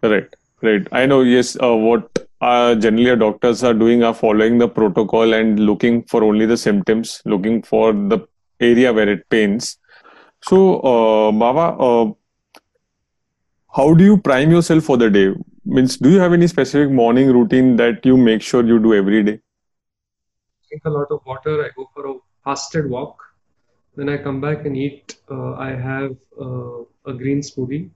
Right, 0.02 0.28
right. 0.62 0.86
I 0.92 1.06
know. 1.06 1.22
Yes, 1.22 1.56
uh, 1.60 1.74
what 1.74 2.08
uh, 2.40 2.76
generally 2.76 3.16
doctors 3.16 3.64
are 3.64 3.74
doing 3.74 4.04
are 4.04 4.14
following 4.14 4.58
the 4.58 4.68
protocol 4.68 5.32
and 5.34 5.58
looking 5.58 6.04
for 6.04 6.22
only 6.22 6.46
the 6.46 6.56
symptoms, 6.56 7.20
looking 7.24 7.62
for 7.62 7.92
the 7.92 8.20
area 8.60 8.92
where 8.92 9.08
it 9.08 9.28
pains. 9.28 9.76
So, 10.44 10.78
uh, 10.80 11.32
Bawa, 11.32 11.66
uh, 11.80 12.12
how 13.74 13.92
do 13.94 14.04
you 14.04 14.18
prime 14.18 14.52
yourself 14.52 14.84
for 14.84 14.96
the 14.96 15.10
day? 15.10 15.34
Means, 15.64 15.96
do 15.96 16.10
you 16.10 16.20
have 16.20 16.32
any 16.32 16.46
specific 16.46 16.90
morning 16.90 17.32
routine 17.32 17.76
that 17.76 18.06
you 18.06 18.16
make 18.16 18.40
sure 18.40 18.64
you 18.64 18.78
do 18.78 18.94
every 18.94 19.24
day? 19.24 19.40
Drink 20.68 20.82
a 20.84 20.90
lot 20.90 21.08
of 21.10 21.20
water. 21.26 21.64
I 21.64 21.70
go 21.76 21.90
for 21.92 22.06
a 22.06 22.14
fasted 22.44 22.88
walk 22.88 23.27
when 23.98 24.08
I 24.08 24.16
come 24.16 24.40
back 24.40 24.64
and 24.64 24.76
eat, 24.76 25.16
uh, 25.28 25.54
I 25.54 25.70
have 25.70 26.16
uh, 26.40 26.82
a 27.10 27.12
green 27.20 27.40
smoothie. 27.40 27.90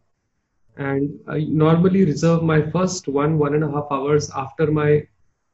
And 0.76 1.20
I 1.28 1.38
normally 1.64 2.04
reserve 2.04 2.42
my 2.42 2.60
first 2.70 3.06
one, 3.06 3.38
one 3.38 3.54
and 3.54 3.62
a 3.62 3.70
half 3.70 3.86
hours 3.88 4.28
after 4.34 4.72
my 4.72 5.06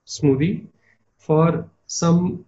smoothie 0.07 0.67
for 1.19 1.69
some 1.87 2.47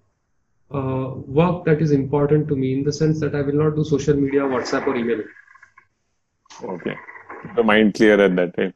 uh, 0.71 1.11
work 1.41 1.67
that 1.67 1.83
is 1.83 1.91
important 1.91 2.49
to 2.49 2.57
me 2.57 2.73
in 2.73 2.85
the 2.85 2.93
sense 3.01 3.21
that 3.21 3.35
I 3.35 3.43
will 3.43 3.59
not 3.65 3.77
do 3.77 3.85
social 3.85 4.17
media, 4.17 4.41
WhatsApp, 4.41 4.87
or 4.87 4.97
email. 4.97 5.23
Okay. 6.63 6.97
The 7.55 7.63
mind 7.63 7.95
clear 7.95 8.19
at 8.19 8.35
that 8.37 8.57
time. 8.57 8.73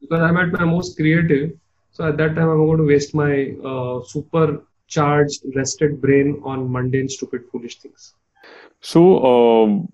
Because 0.00 0.22
I'm 0.22 0.38
at 0.38 0.52
my 0.52 0.64
most 0.64 0.96
creative. 0.96 1.50
So 1.90 2.08
at 2.08 2.16
that 2.16 2.34
time, 2.34 2.48
I'm 2.48 2.64
going 2.64 2.78
to 2.78 2.84
waste 2.84 3.14
my 3.14 3.54
uh, 3.62 4.02
super 4.04 4.62
charged, 4.86 5.42
rested 5.54 6.00
brain 6.00 6.40
on 6.44 6.70
mundane, 6.70 7.08
stupid, 7.08 7.44
foolish 7.50 7.78
things. 7.78 8.14
So, 8.80 9.18
uh, 9.18 9.86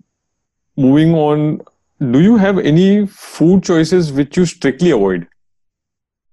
moving 0.77 1.13
on, 1.13 1.61
do 1.99 2.19
you 2.19 2.37
have 2.37 2.57
any 2.59 3.07
food 3.07 3.63
choices 3.63 4.11
which 4.11 4.37
you 4.37 4.45
strictly 4.45 4.91
avoid? 4.91 5.27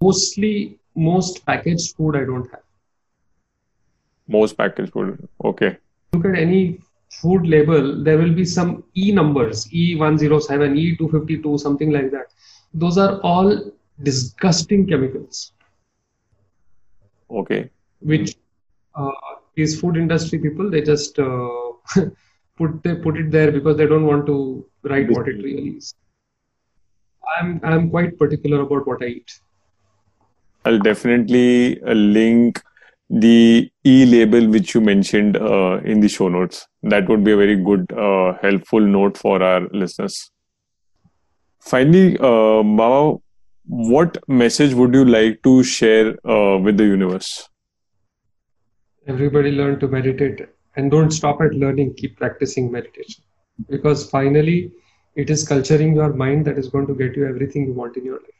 Mostly, 0.02 0.78
most 0.94 1.44
packaged 1.46 1.96
food 1.96 2.16
I 2.16 2.24
don't 2.24 2.50
have. 2.50 2.62
Most 4.28 4.56
packaged 4.56 4.92
food, 4.92 5.28
okay. 5.44 5.76
Look 6.12 6.24
at 6.24 6.38
any 6.38 6.80
food 7.20 7.46
label, 7.46 8.02
there 8.02 8.18
will 8.18 8.32
be 8.32 8.44
some 8.44 8.84
E 8.96 9.12
numbers, 9.12 9.66
E107, 9.66 10.96
E252, 10.98 11.58
something 11.58 11.90
like 11.90 12.10
that. 12.10 12.26
Those 12.72 12.98
are 12.98 13.20
all 13.20 13.72
disgusting 14.02 14.86
chemicals. 14.86 15.52
Okay. 17.30 17.70
Which 18.00 18.36
these 19.56 19.80
food 19.80 19.96
industry 19.96 20.38
people 20.38 20.70
they 20.70 20.82
just 20.82 21.18
uh, 21.18 21.48
put 22.56 22.82
they 22.84 22.94
put 22.94 23.16
it 23.16 23.30
there 23.30 23.52
because 23.52 23.76
they 23.76 23.86
don't 23.86 24.06
want 24.12 24.26
to 24.26 24.38
write 24.84 25.10
what 25.10 25.28
it 25.28 25.36
really 25.44 25.68
is. 25.76 25.94
I'm 27.36 27.60
I'm 27.62 27.90
quite 27.90 28.18
particular 28.18 28.60
about 28.62 28.86
what 28.86 29.02
I 29.02 29.06
eat. 29.06 29.40
I'll 30.64 30.78
definitely 30.78 31.80
uh, 31.82 31.94
link 31.94 32.60
the 33.08 33.70
e 33.84 34.06
label 34.06 34.48
which 34.48 34.74
you 34.74 34.80
mentioned 34.80 35.36
uh, 35.36 35.80
in 35.84 36.00
the 36.00 36.08
show 36.08 36.28
notes. 36.28 36.66
That 36.82 37.08
would 37.08 37.24
be 37.24 37.32
a 37.32 37.36
very 37.36 37.56
good, 37.56 37.92
uh, 37.92 38.34
helpful 38.40 38.80
note 38.80 39.16
for 39.18 39.42
our 39.42 39.68
listeners. 39.72 40.30
Finally, 41.60 42.18
uh, 42.18 42.62
Bawa, 42.80 43.20
what 43.66 44.16
message 44.28 44.74
would 44.74 44.94
you 44.94 45.04
like 45.04 45.42
to 45.42 45.62
share 45.62 46.10
uh, 46.28 46.58
with 46.58 46.76
the 46.76 46.84
universe? 46.84 47.48
Everybody 49.06 49.50
learn 49.50 49.78
to 49.80 49.88
meditate 49.88 50.48
and 50.76 50.90
don't 50.90 51.10
stop 51.10 51.40
at 51.40 51.54
learning 51.54 51.94
keep 51.94 52.16
practicing 52.16 52.70
meditation. 52.70 53.22
Because 53.68 54.08
finally 54.08 54.72
it 55.14 55.30
is 55.30 55.46
culturing 55.46 55.94
your 55.94 56.12
mind 56.12 56.44
that 56.46 56.58
is 56.58 56.68
going 56.68 56.86
to 56.86 56.94
get 56.94 57.16
you 57.16 57.26
everything 57.26 57.66
you 57.66 57.72
want 57.72 57.96
in 57.96 58.04
your 58.04 58.20
life. 58.20 58.38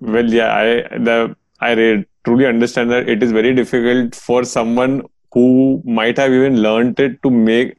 Well 0.00 0.32
yeah 0.32 0.54
i 0.54 0.98
the 0.98 1.36
i 1.60 2.04
truly 2.24 2.46
understand 2.46 2.90
that 2.90 3.08
it 3.08 3.22
is 3.22 3.32
very 3.32 3.54
difficult 3.54 4.14
for 4.14 4.44
someone 4.44 5.02
who 5.32 5.82
might 5.84 6.16
have 6.16 6.32
even 6.32 6.62
learned 6.62 6.98
it 6.98 7.22
to 7.22 7.30
make 7.30 7.76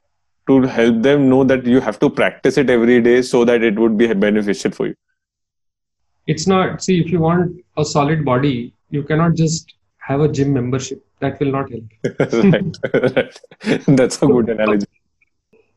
to 0.47 0.61
help 0.61 1.01
them 1.01 1.27
know 1.29 1.43
that 1.43 1.65
you 1.65 1.81
have 1.81 1.99
to 1.99 2.09
practice 2.09 2.57
it 2.57 2.69
every 2.69 3.01
day 3.01 3.21
so 3.21 3.43
that 3.43 3.63
it 3.63 3.77
would 3.77 3.97
be 3.97 4.13
beneficial 4.13 4.71
for 4.71 4.87
you. 4.87 4.95
It's 6.27 6.47
not 6.47 6.83
see 6.83 6.99
if 6.99 7.11
you 7.11 7.19
want 7.19 7.63
a 7.77 7.83
solid 7.83 8.23
body 8.23 8.73
you 8.89 9.03
cannot 9.03 9.35
just 9.35 9.73
have 10.07 10.21
a 10.21 10.27
gym 10.27 10.53
membership. 10.53 11.03
That 11.19 11.39
will 11.39 11.51
not 11.51 11.69
help. 11.69 11.83
right, 12.53 12.77
right. 13.15 13.85
That's 13.99 14.21
a 14.21 14.27
good 14.27 14.49
analogy. 14.49 14.85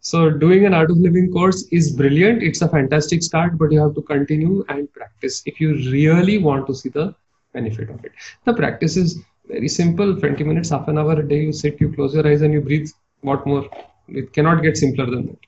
So 0.00 0.30
doing 0.30 0.66
an 0.66 0.74
art 0.74 0.90
of 0.90 0.98
living 0.98 1.30
course 1.32 1.66
is 1.70 1.92
brilliant. 1.92 2.42
It's 2.42 2.62
a 2.62 2.68
fantastic 2.68 3.22
start, 3.22 3.58
but 3.58 3.72
you 3.72 3.80
have 3.80 3.94
to 3.96 4.02
continue 4.02 4.64
and 4.68 4.92
practice 4.92 5.42
if 5.46 5.60
you 5.60 5.74
really 5.96 6.38
want 6.38 6.66
to 6.68 6.74
see 6.74 6.90
the 6.90 7.14
benefit 7.52 7.90
of 7.90 8.04
it. 8.04 8.12
The 8.44 8.54
practice 8.54 8.96
is 8.96 9.18
very 9.48 9.68
simple. 9.68 10.16
20 10.16 10.44
minutes, 10.44 10.70
half 10.70 10.88
an 10.88 10.98
hour 10.98 11.18
a 11.20 11.26
day. 11.26 11.40
You 11.42 11.52
sit, 11.52 11.80
you 11.80 11.92
close 11.92 12.14
your 12.14 12.26
eyes, 12.26 12.42
and 12.42 12.52
you 12.52 12.60
breathe. 12.60 12.88
What 13.22 13.46
more? 13.46 13.68
It 14.08 14.32
cannot 14.32 14.62
get 14.62 14.76
simpler 14.76 15.06
than 15.06 15.26
that. 15.26 15.38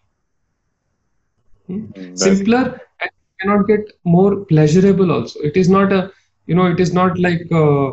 Hmm? 1.68 2.14
Simpler 2.16 2.80
and 3.00 3.10
cannot 3.40 3.66
get 3.68 3.92
more 4.04 4.44
pleasurable. 4.44 5.12
Also, 5.12 5.40
it 5.40 5.56
is 5.56 5.68
not 5.68 5.92
a 5.92 6.10
you 6.46 6.54
know 6.56 6.66
it 6.66 6.80
is 6.80 6.92
not 6.92 7.18
like 7.18 7.50
uh, 7.52 7.92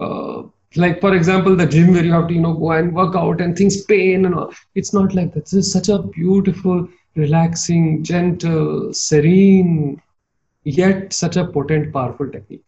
uh, 0.00 0.42
like 0.76 1.00
for 1.00 1.14
example 1.14 1.56
the 1.56 1.66
gym 1.66 1.92
where 1.92 2.04
you 2.04 2.12
have 2.12 2.28
to 2.28 2.34
you 2.34 2.40
know 2.40 2.54
go 2.54 2.72
and 2.72 2.94
work 2.94 3.14
out 3.16 3.40
and 3.40 3.56
things 3.56 3.82
pain 3.84 4.24
and 4.24 4.34
all. 4.34 4.52
It's 4.74 4.92
not 4.92 5.14
like 5.14 5.34
that. 5.34 5.44
This 5.44 5.54
is 5.54 5.72
such 5.72 5.88
a 5.88 5.98
beautiful 5.98 6.88
relaxing 7.16 8.04
gentle 8.04 8.92
serene 8.92 10.00
yet 10.64 11.12
such 11.12 11.36
a 11.36 11.46
potent 11.46 11.92
powerful 11.92 12.30
technique. 12.30 12.64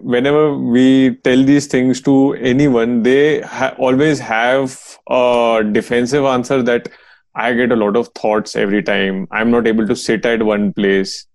Whenever 0.00 0.56
we 0.56 1.16
tell 1.24 1.42
these 1.42 1.66
things 1.66 2.00
to 2.02 2.34
anyone, 2.34 3.02
they 3.02 3.40
ha- 3.40 3.74
always 3.78 4.18
have 4.18 4.98
a 5.08 5.62
defensive 5.72 6.24
answer 6.24 6.62
that 6.62 6.88
I 7.34 7.52
get 7.54 7.72
a 7.72 7.76
lot 7.76 7.96
of 7.96 8.08
thoughts 8.08 8.56
every 8.56 8.82
time. 8.82 9.26
I'm 9.30 9.50
not 9.50 9.66
able 9.66 9.86
to 9.86 9.96
sit 9.96 10.26
at 10.26 10.42
one 10.42 10.72
place. 10.72 11.26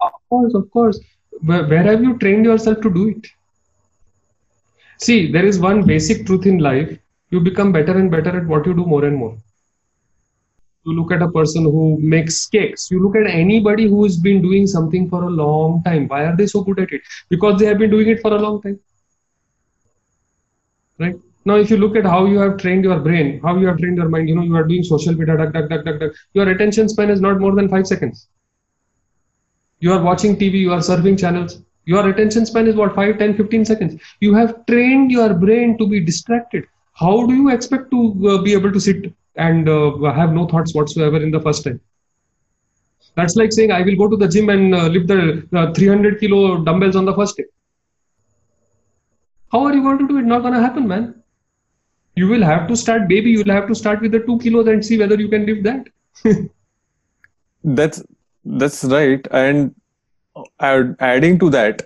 of 0.00 0.12
course 0.28 0.54
of 0.54 0.70
course. 0.70 1.00
Where, 1.40 1.66
where 1.66 1.82
have 1.82 2.02
you 2.02 2.18
trained 2.18 2.46
yourself 2.46 2.80
to 2.80 2.92
do 2.92 3.08
it 3.08 3.26
see 4.98 5.30
there 5.32 5.46
is 5.46 5.58
one 5.58 5.84
basic 5.84 6.26
truth 6.26 6.46
in 6.46 6.58
life. 6.58 6.98
You 7.30 7.40
become 7.40 7.72
better 7.72 7.98
and 7.98 8.10
better 8.10 8.36
at 8.36 8.46
what 8.46 8.66
you 8.66 8.74
do 8.74 8.84
more 8.84 9.04
and 9.04 9.16
more. 9.16 9.36
You 10.84 10.94
look 10.94 11.12
at 11.12 11.22
a 11.22 11.28
person 11.30 11.64
who 11.64 11.98
makes 12.00 12.46
cakes. 12.46 12.90
You 12.90 13.02
look 13.02 13.16
at 13.16 13.26
anybody 13.26 13.88
who 13.88 14.04
has 14.04 14.16
been 14.16 14.40
doing 14.40 14.66
something 14.66 15.08
for 15.08 15.24
a 15.24 15.30
long 15.30 15.82
time. 15.82 16.08
Why 16.08 16.24
are 16.24 16.36
they 16.36 16.46
so 16.46 16.62
good 16.62 16.80
at 16.80 16.92
it? 16.92 17.02
Because 17.28 17.58
they 17.58 17.66
have 17.66 17.78
been 17.78 17.90
doing 17.90 18.08
it 18.08 18.20
for 18.20 18.32
a 18.32 18.38
long 18.38 18.62
time. 18.62 18.78
Right? 20.98 21.16
Now 21.44 21.56
if 21.56 21.70
you 21.70 21.76
look 21.76 21.96
at 21.96 22.04
how 22.04 22.26
you 22.26 22.38
have 22.38 22.58
trained 22.58 22.84
your 22.84 22.98
brain 22.98 23.40
how 23.42 23.56
you 23.56 23.66
have 23.68 23.78
trained 23.78 23.96
your 23.96 24.08
mind 24.08 24.28
you 24.28 24.34
know 24.34 24.42
you 24.42 24.56
are 24.56 24.64
doing 24.64 24.82
social 24.82 25.14
media 25.14 25.36
duck, 25.36 25.52
duck, 25.52 25.68
duck, 25.70 25.84
duck, 25.84 26.00
duck. 26.00 26.12
your 26.34 26.48
attention 26.48 26.88
span 26.88 27.10
is 27.10 27.20
not 27.20 27.38
more 27.38 27.54
than 27.54 27.68
five 27.68 27.86
seconds. 27.86 28.28
You 29.80 29.92
are 29.92 30.02
watching 30.02 30.36
tv 30.36 30.60
you 30.60 30.72
are 30.72 30.80
surfing 30.80 31.18
channels 31.18 31.62
your 31.92 32.08
attention 32.08 32.44
span 32.46 32.66
is 32.70 32.76
what 32.80 32.94
5 32.94 33.18
10 33.18 33.36
15 33.36 33.64
seconds. 33.64 34.00
You 34.20 34.34
have 34.34 34.54
trained 34.66 35.10
your 35.10 35.32
brain 35.44 35.76
to 35.78 35.86
be 35.92 36.00
distracted. 36.00 36.64
How 36.92 37.26
do 37.26 37.34
you 37.34 37.50
expect 37.50 37.90
to 37.92 38.00
uh, 38.30 38.38
be 38.42 38.52
able 38.52 38.72
to 38.72 38.80
sit 38.86 39.12
and 39.36 39.68
uh, 39.68 40.12
have 40.20 40.32
no 40.32 40.46
thoughts 40.46 40.74
whatsoever 40.74 41.22
in 41.22 41.30
the 41.30 41.40
first 41.40 41.64
time? 41.64 41.80
That's 43.16 43.36
like 43.36 43.52
saying 43.52 43.72
i 43.72 43.80
will 43.86 43.96
go 44.02 44.08
to 44.14 44.16
the 44.16 44.28
gym 44.34 44.50
and 44.54 44.74
uh, 44.74 44.88
lift 44.96 45.08
the 45.08 45.20
uh, 45.60 45.72
300 45.72 46.20
kilo 46.20 46.62
dumbbells 46.64 46.96
on 46.96 47.06
the 47.06 47.14
first 47.14 47.38
day. 47.38 47.46
How 49.52 49.64
are 49.64 49.74
you 49.74 49.82
going 49.82 49.98
to 49.98 50.06
do 50.06 50.18
it? 50.18 50.26
Not 50.34 50.42
going 50.42 50.54
to 50.54 50.60
happen 50.60 50.86
man. 50.86 51.14
You 52.16 52.28
will 52.28 52.42
have 52.42 52.68
to 52.68 52.76
start 52.76 53.08
baby 53.08 53.30
you 53.30 53.42
will 53.44 53.54
have 53.54 53.66
to 53.72 53.74
start 53.74 54.02
with 54.02 54.12
the 54.12 54.20
2 54.20 54.38
kilos 54.44 54.68
and 54.74 54.84
see 54.84 54.98
whether 54.98 55.20
you 55.24 55.28
can 55.28 55.46
lift 55.46 55.62
that. 55.64 55.88
That's 57.64 58.02
that's 58.44 58.84
right. 58.84 59.26
And 59.30 59.74
adding 60.60 61.38
to 61.38 61.50
that, 61.50 61.82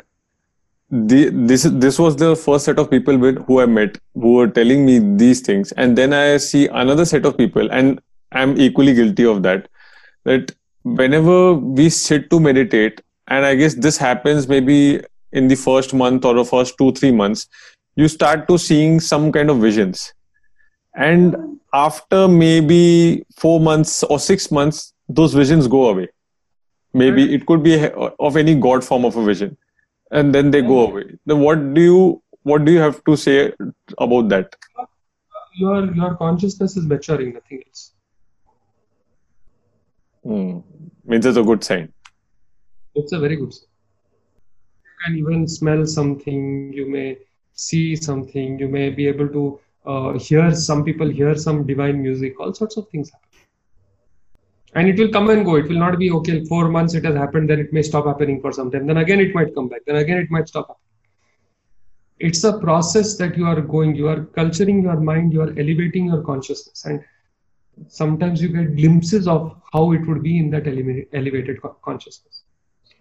the, 0.90 1.30
this 1.30 1.62
this 1.62 1.98
was 1.98 2.16
the 2.16 2.36
first 2.36 2.66
set 2.66 2.78
of 2.78 2.90
people 2.90 3.16
with 3.16 3.44
who 3.46 3.60
I 3.60 3.66
met 3.66 3.98
who 4.14 4.34
were 4.34 4.48
telling 4.48 4.84
me 4.84 4.98
these 5.16 5.40
things, 5.40 5.72
and 5.72 5.96
then 5.96 6.12
I 6.12 6.36
see 6.36 6.68
another 6.68 7.06
set 7.06 7.24
of 7.24 7.36
people, 7.36 7.70
and 7.70 8.00
I'm 8.32 8.58
equally 8.60 8.94
guilty 8.94 9.24
of 9.24 9.42
that. 9.42 9.68
That 10.24 10.54
whenever 10.82 11.54
we 11.54 11.88
sit 11.88 12.28
to 12.30 12.40
meditate, 12.40 13.00
and 13.28 13.46
I 13.46 13.54
guess 13.54 13.74
this 13.74 13.96
happens 13.96 14.48
maybe 14.48 15.02
in 15.32 15.48
the 15.48 15.54
first 15.54 15.94
month 15.94 16.26
or 16.26 16.34
the 16.34 16.44
first 16.44 16.76
two 16.76 16.92
three 16.92 17.10
months, 17.10 17.48
you 17.96 18.08
start 18.08 18.46
to 18.48 18.58
seeing 18.58 19.00
some 19.00 19.32
kind 19.32 19.48
of 19.48 19.58
visions, 19.58 20.12
and 20.94 21.36
after 21.72 22.28
maybe 22.28 23.24
four 23.36 23.60
months 23.60 24.02
or 24.02 24.18
six 24.18 24.50
months, 24.50 24.92
those 25.08 25.32
visions 25.32 25.66
go 25.66 25.88
away 25.88 26.08
maybe 26.92 27.34
it 27.34 27.46
could 27.46 27.62
be 27.62 27.88
of 28.18 28.36
any 28.36 28.54
god 28.54 28.84
form 28.84 29.04
of 29.04 29.16
a 29.16 29.24
vision. 29.24 29.56
And 30.10 30.34
then 30.34 30.50
they 30.50 30.60
go 30.60 30.88
away. 30.88 31.18
Then 31.24 31.40
what 31.40 31.74
do 31.74 31.80
you 31.80 32.22
what 32.42 32.64
do 32.64 32.72
you 32.72 32.80
have 32.80 33.02
to 33.04 33.16
say 33.16 33.52
about 33.98 34.28
that? 34.28 34.54
Your 35.56 35.94
your 35.94 36.14
consciousness 36.16 36.76
is 36.76 36.86
maturing 36.86 37.34
nothing 37.34 37.62
else. 37.66 37.92
Hmm. 40.24 40.58
means 41.04 41.26
it's 41.26 41.36
a 41.36 41.42
good 41.42 41.64
sign. 41.64 41.92
It's 42.94 43.12
a 43.12 43.18
very 43.18 43.36
good 43.36 43.52
sign. 43.52 43.68
You 44.84 44.90
can 45.04 45.16
even 45.16 45.48
smell 45.48 45.84
something, 45.86 46.72
you 46.72 46.88
may 46.88 47.18
see 47.54 47.96
something, 47.96 48.58
you 48.58 48.68
may 48.68 48.90
be 48.90 49.08
able 49.08 49.28
to 49.28 49.60
uh, 49.84 50.18
hear 50.18 50.54
some 50.54 50.84
people 50.84 51.08
hear 51.08 51.34
some 51.34 51.66
divine 51.66 52.00
music, 52.00 52.38
all 52.38 52.54
sorts 52.54 52.76
of 52.76 52.88
things 52.90 53.10
happen. 53.10 53.31
And 54.74 54.88
it 54.88 54.98
will 54.98 55.10
come 55.10 55.28
and 55.30 55.44
go. 55.44 55.56
It 55.56 55.68
will 55.68 55.78
not 55.78 55.98
be 55.98 56.10
okay, 56.10 56.44
four 56.46 56.68
months 56.68 56.94
it 56.94 57.04
has 57.04 57.14
happened, 57.14 57.50
then 57.50 57.60
it 57.60 57.72
may 57.72 57.82
stop 57.82 58.06
happening 58.06 58.40
for 58.40 58.52
some 58.52 58.70
time. 58.70 58.86
Then 58.86 58.96
again 58.96 59.20
it 59.20 59.34
might 59.34 59.54
come 59.54 59.68
back, 59.68 59.82
then 59.86 59.96
again 59.96 60.18
it 60.18 60.30
might 60.30 60.48
stop. 60.48 60.80
It's 62.18 62.44
a 62.44 62.58
process 62.58 63.16
that 63.16 63.36
you 63.36 63.46
are 63.46 63.60
going, 63.60 63.94
you 63.96 64.08
are 64.08 64.24
culturing 64.24 64.82
your 64.82 64.98
mind, 65.00 65.32
you 65.32 65.42
are 65.42 65.50
elevating 65.58 66.06
your 66.06 66.22
consciousness. 66.22 66.84
And 66.84 67.04
sometimes 67.88 68.42
you 68.42 68.48
get 68.48 68.76
glimpses 68.76 69.26
of 69.26 69.60
how 69.72 69.92
it 69.92 70.06
would 70.06 70.22
be 70.22 70.38
in 70.38 70.50
that 70.50 70.64
eleva- 70.64 71.06
elevated 71.12 71.60
co- 71.62 71.76
consciousness 71.84 72.42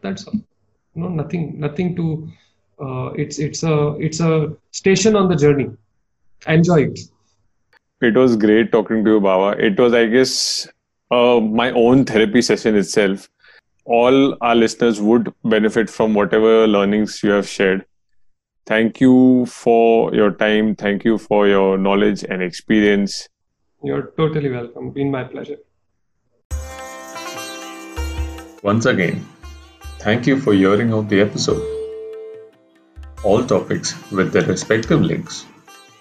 that's 0.01 0.25
all 0.27 0.39
no 0.95 1.09
nothing 1.09 1.59
nothing 1.59 1.95
to 1.95 2.29
uh, 2.83 3.11
it's 3.13 3.39
it's 3.39 3.63
a 3.63 3.95
it's 3.99 4.19
a 4.19 4.53
station 4.71 5.15
on 5.15 5.27
the 5.29 5.35
journey 5.35 5.69
enjoy 6.47 6.83
it 6.83 6.99
it 8.01 8.15
was 8.15 8.35
great 8.35 8.71
talking 8.71 9.03
to 9.03 9.11
you 9.11 9.21
Bawa 9.21 9.57
it 9.59 9.79
was 9.79 9.93
i 9.93 10.05
guess 10.05 10.67
uh, 11.11 11.39
my 11.39 11.71
own 11.71 12.05
therapy 12.05 12.41
session 12.41 12.75
itself 12.75 13.29
all 13.85 14.37
our 14.41 14.55
listeners 14.55 15.01
would 15.01 15.33
benefit 15.43 15.89
from 15.89 16.13
whatever 16.13 16.67
learnings 16.67 17.23
you 17.23 17.31
have 17.31 17.47
shared. 17.47 17.85
Thank 18.65 19.01
you 19.01 19.45
for 19.47 20.13
your 20.13 20.31
time. 20.31 20.75
Thank 20.75 21.03
you 21.03 21.17
for 21.17 21.47
your 21.47 21.77
knowledge 21.77 22.23
and 22.23 22.43
experience. 22.43 23.27
You're 23.83 24.13
totally 24.17 24.51
welcome. 24.51 24.91
Been 24.91 25.09
my 25.09 25.23
pleasure. 25.23 25.57
Once 28.63 28.85
again, 28.85 29.25
thank 29.99 30.27
you 30.27 30.39
for 30.39 30.53
hearing 30.53 30.93
out 30.93 31.09
the 31.09 31.19
episode. 31.19 31.63
All 33.23 33.43
topics 33.43 33.95
with 34.11 34.31
their 34.31 34.45
respective 34.45 35.01
links 35.01 35.45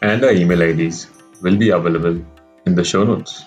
and 0.02 0.22
our 0.22 0.32
email 0.32 0.60
IDs 0.60 1.08
will 1.42 1.56
be 1.56 1.70
available 1.70 2.22
in 2.66 2.74
the 2.74 2.84
show 2.84 3.04
notes. 3.04 3.46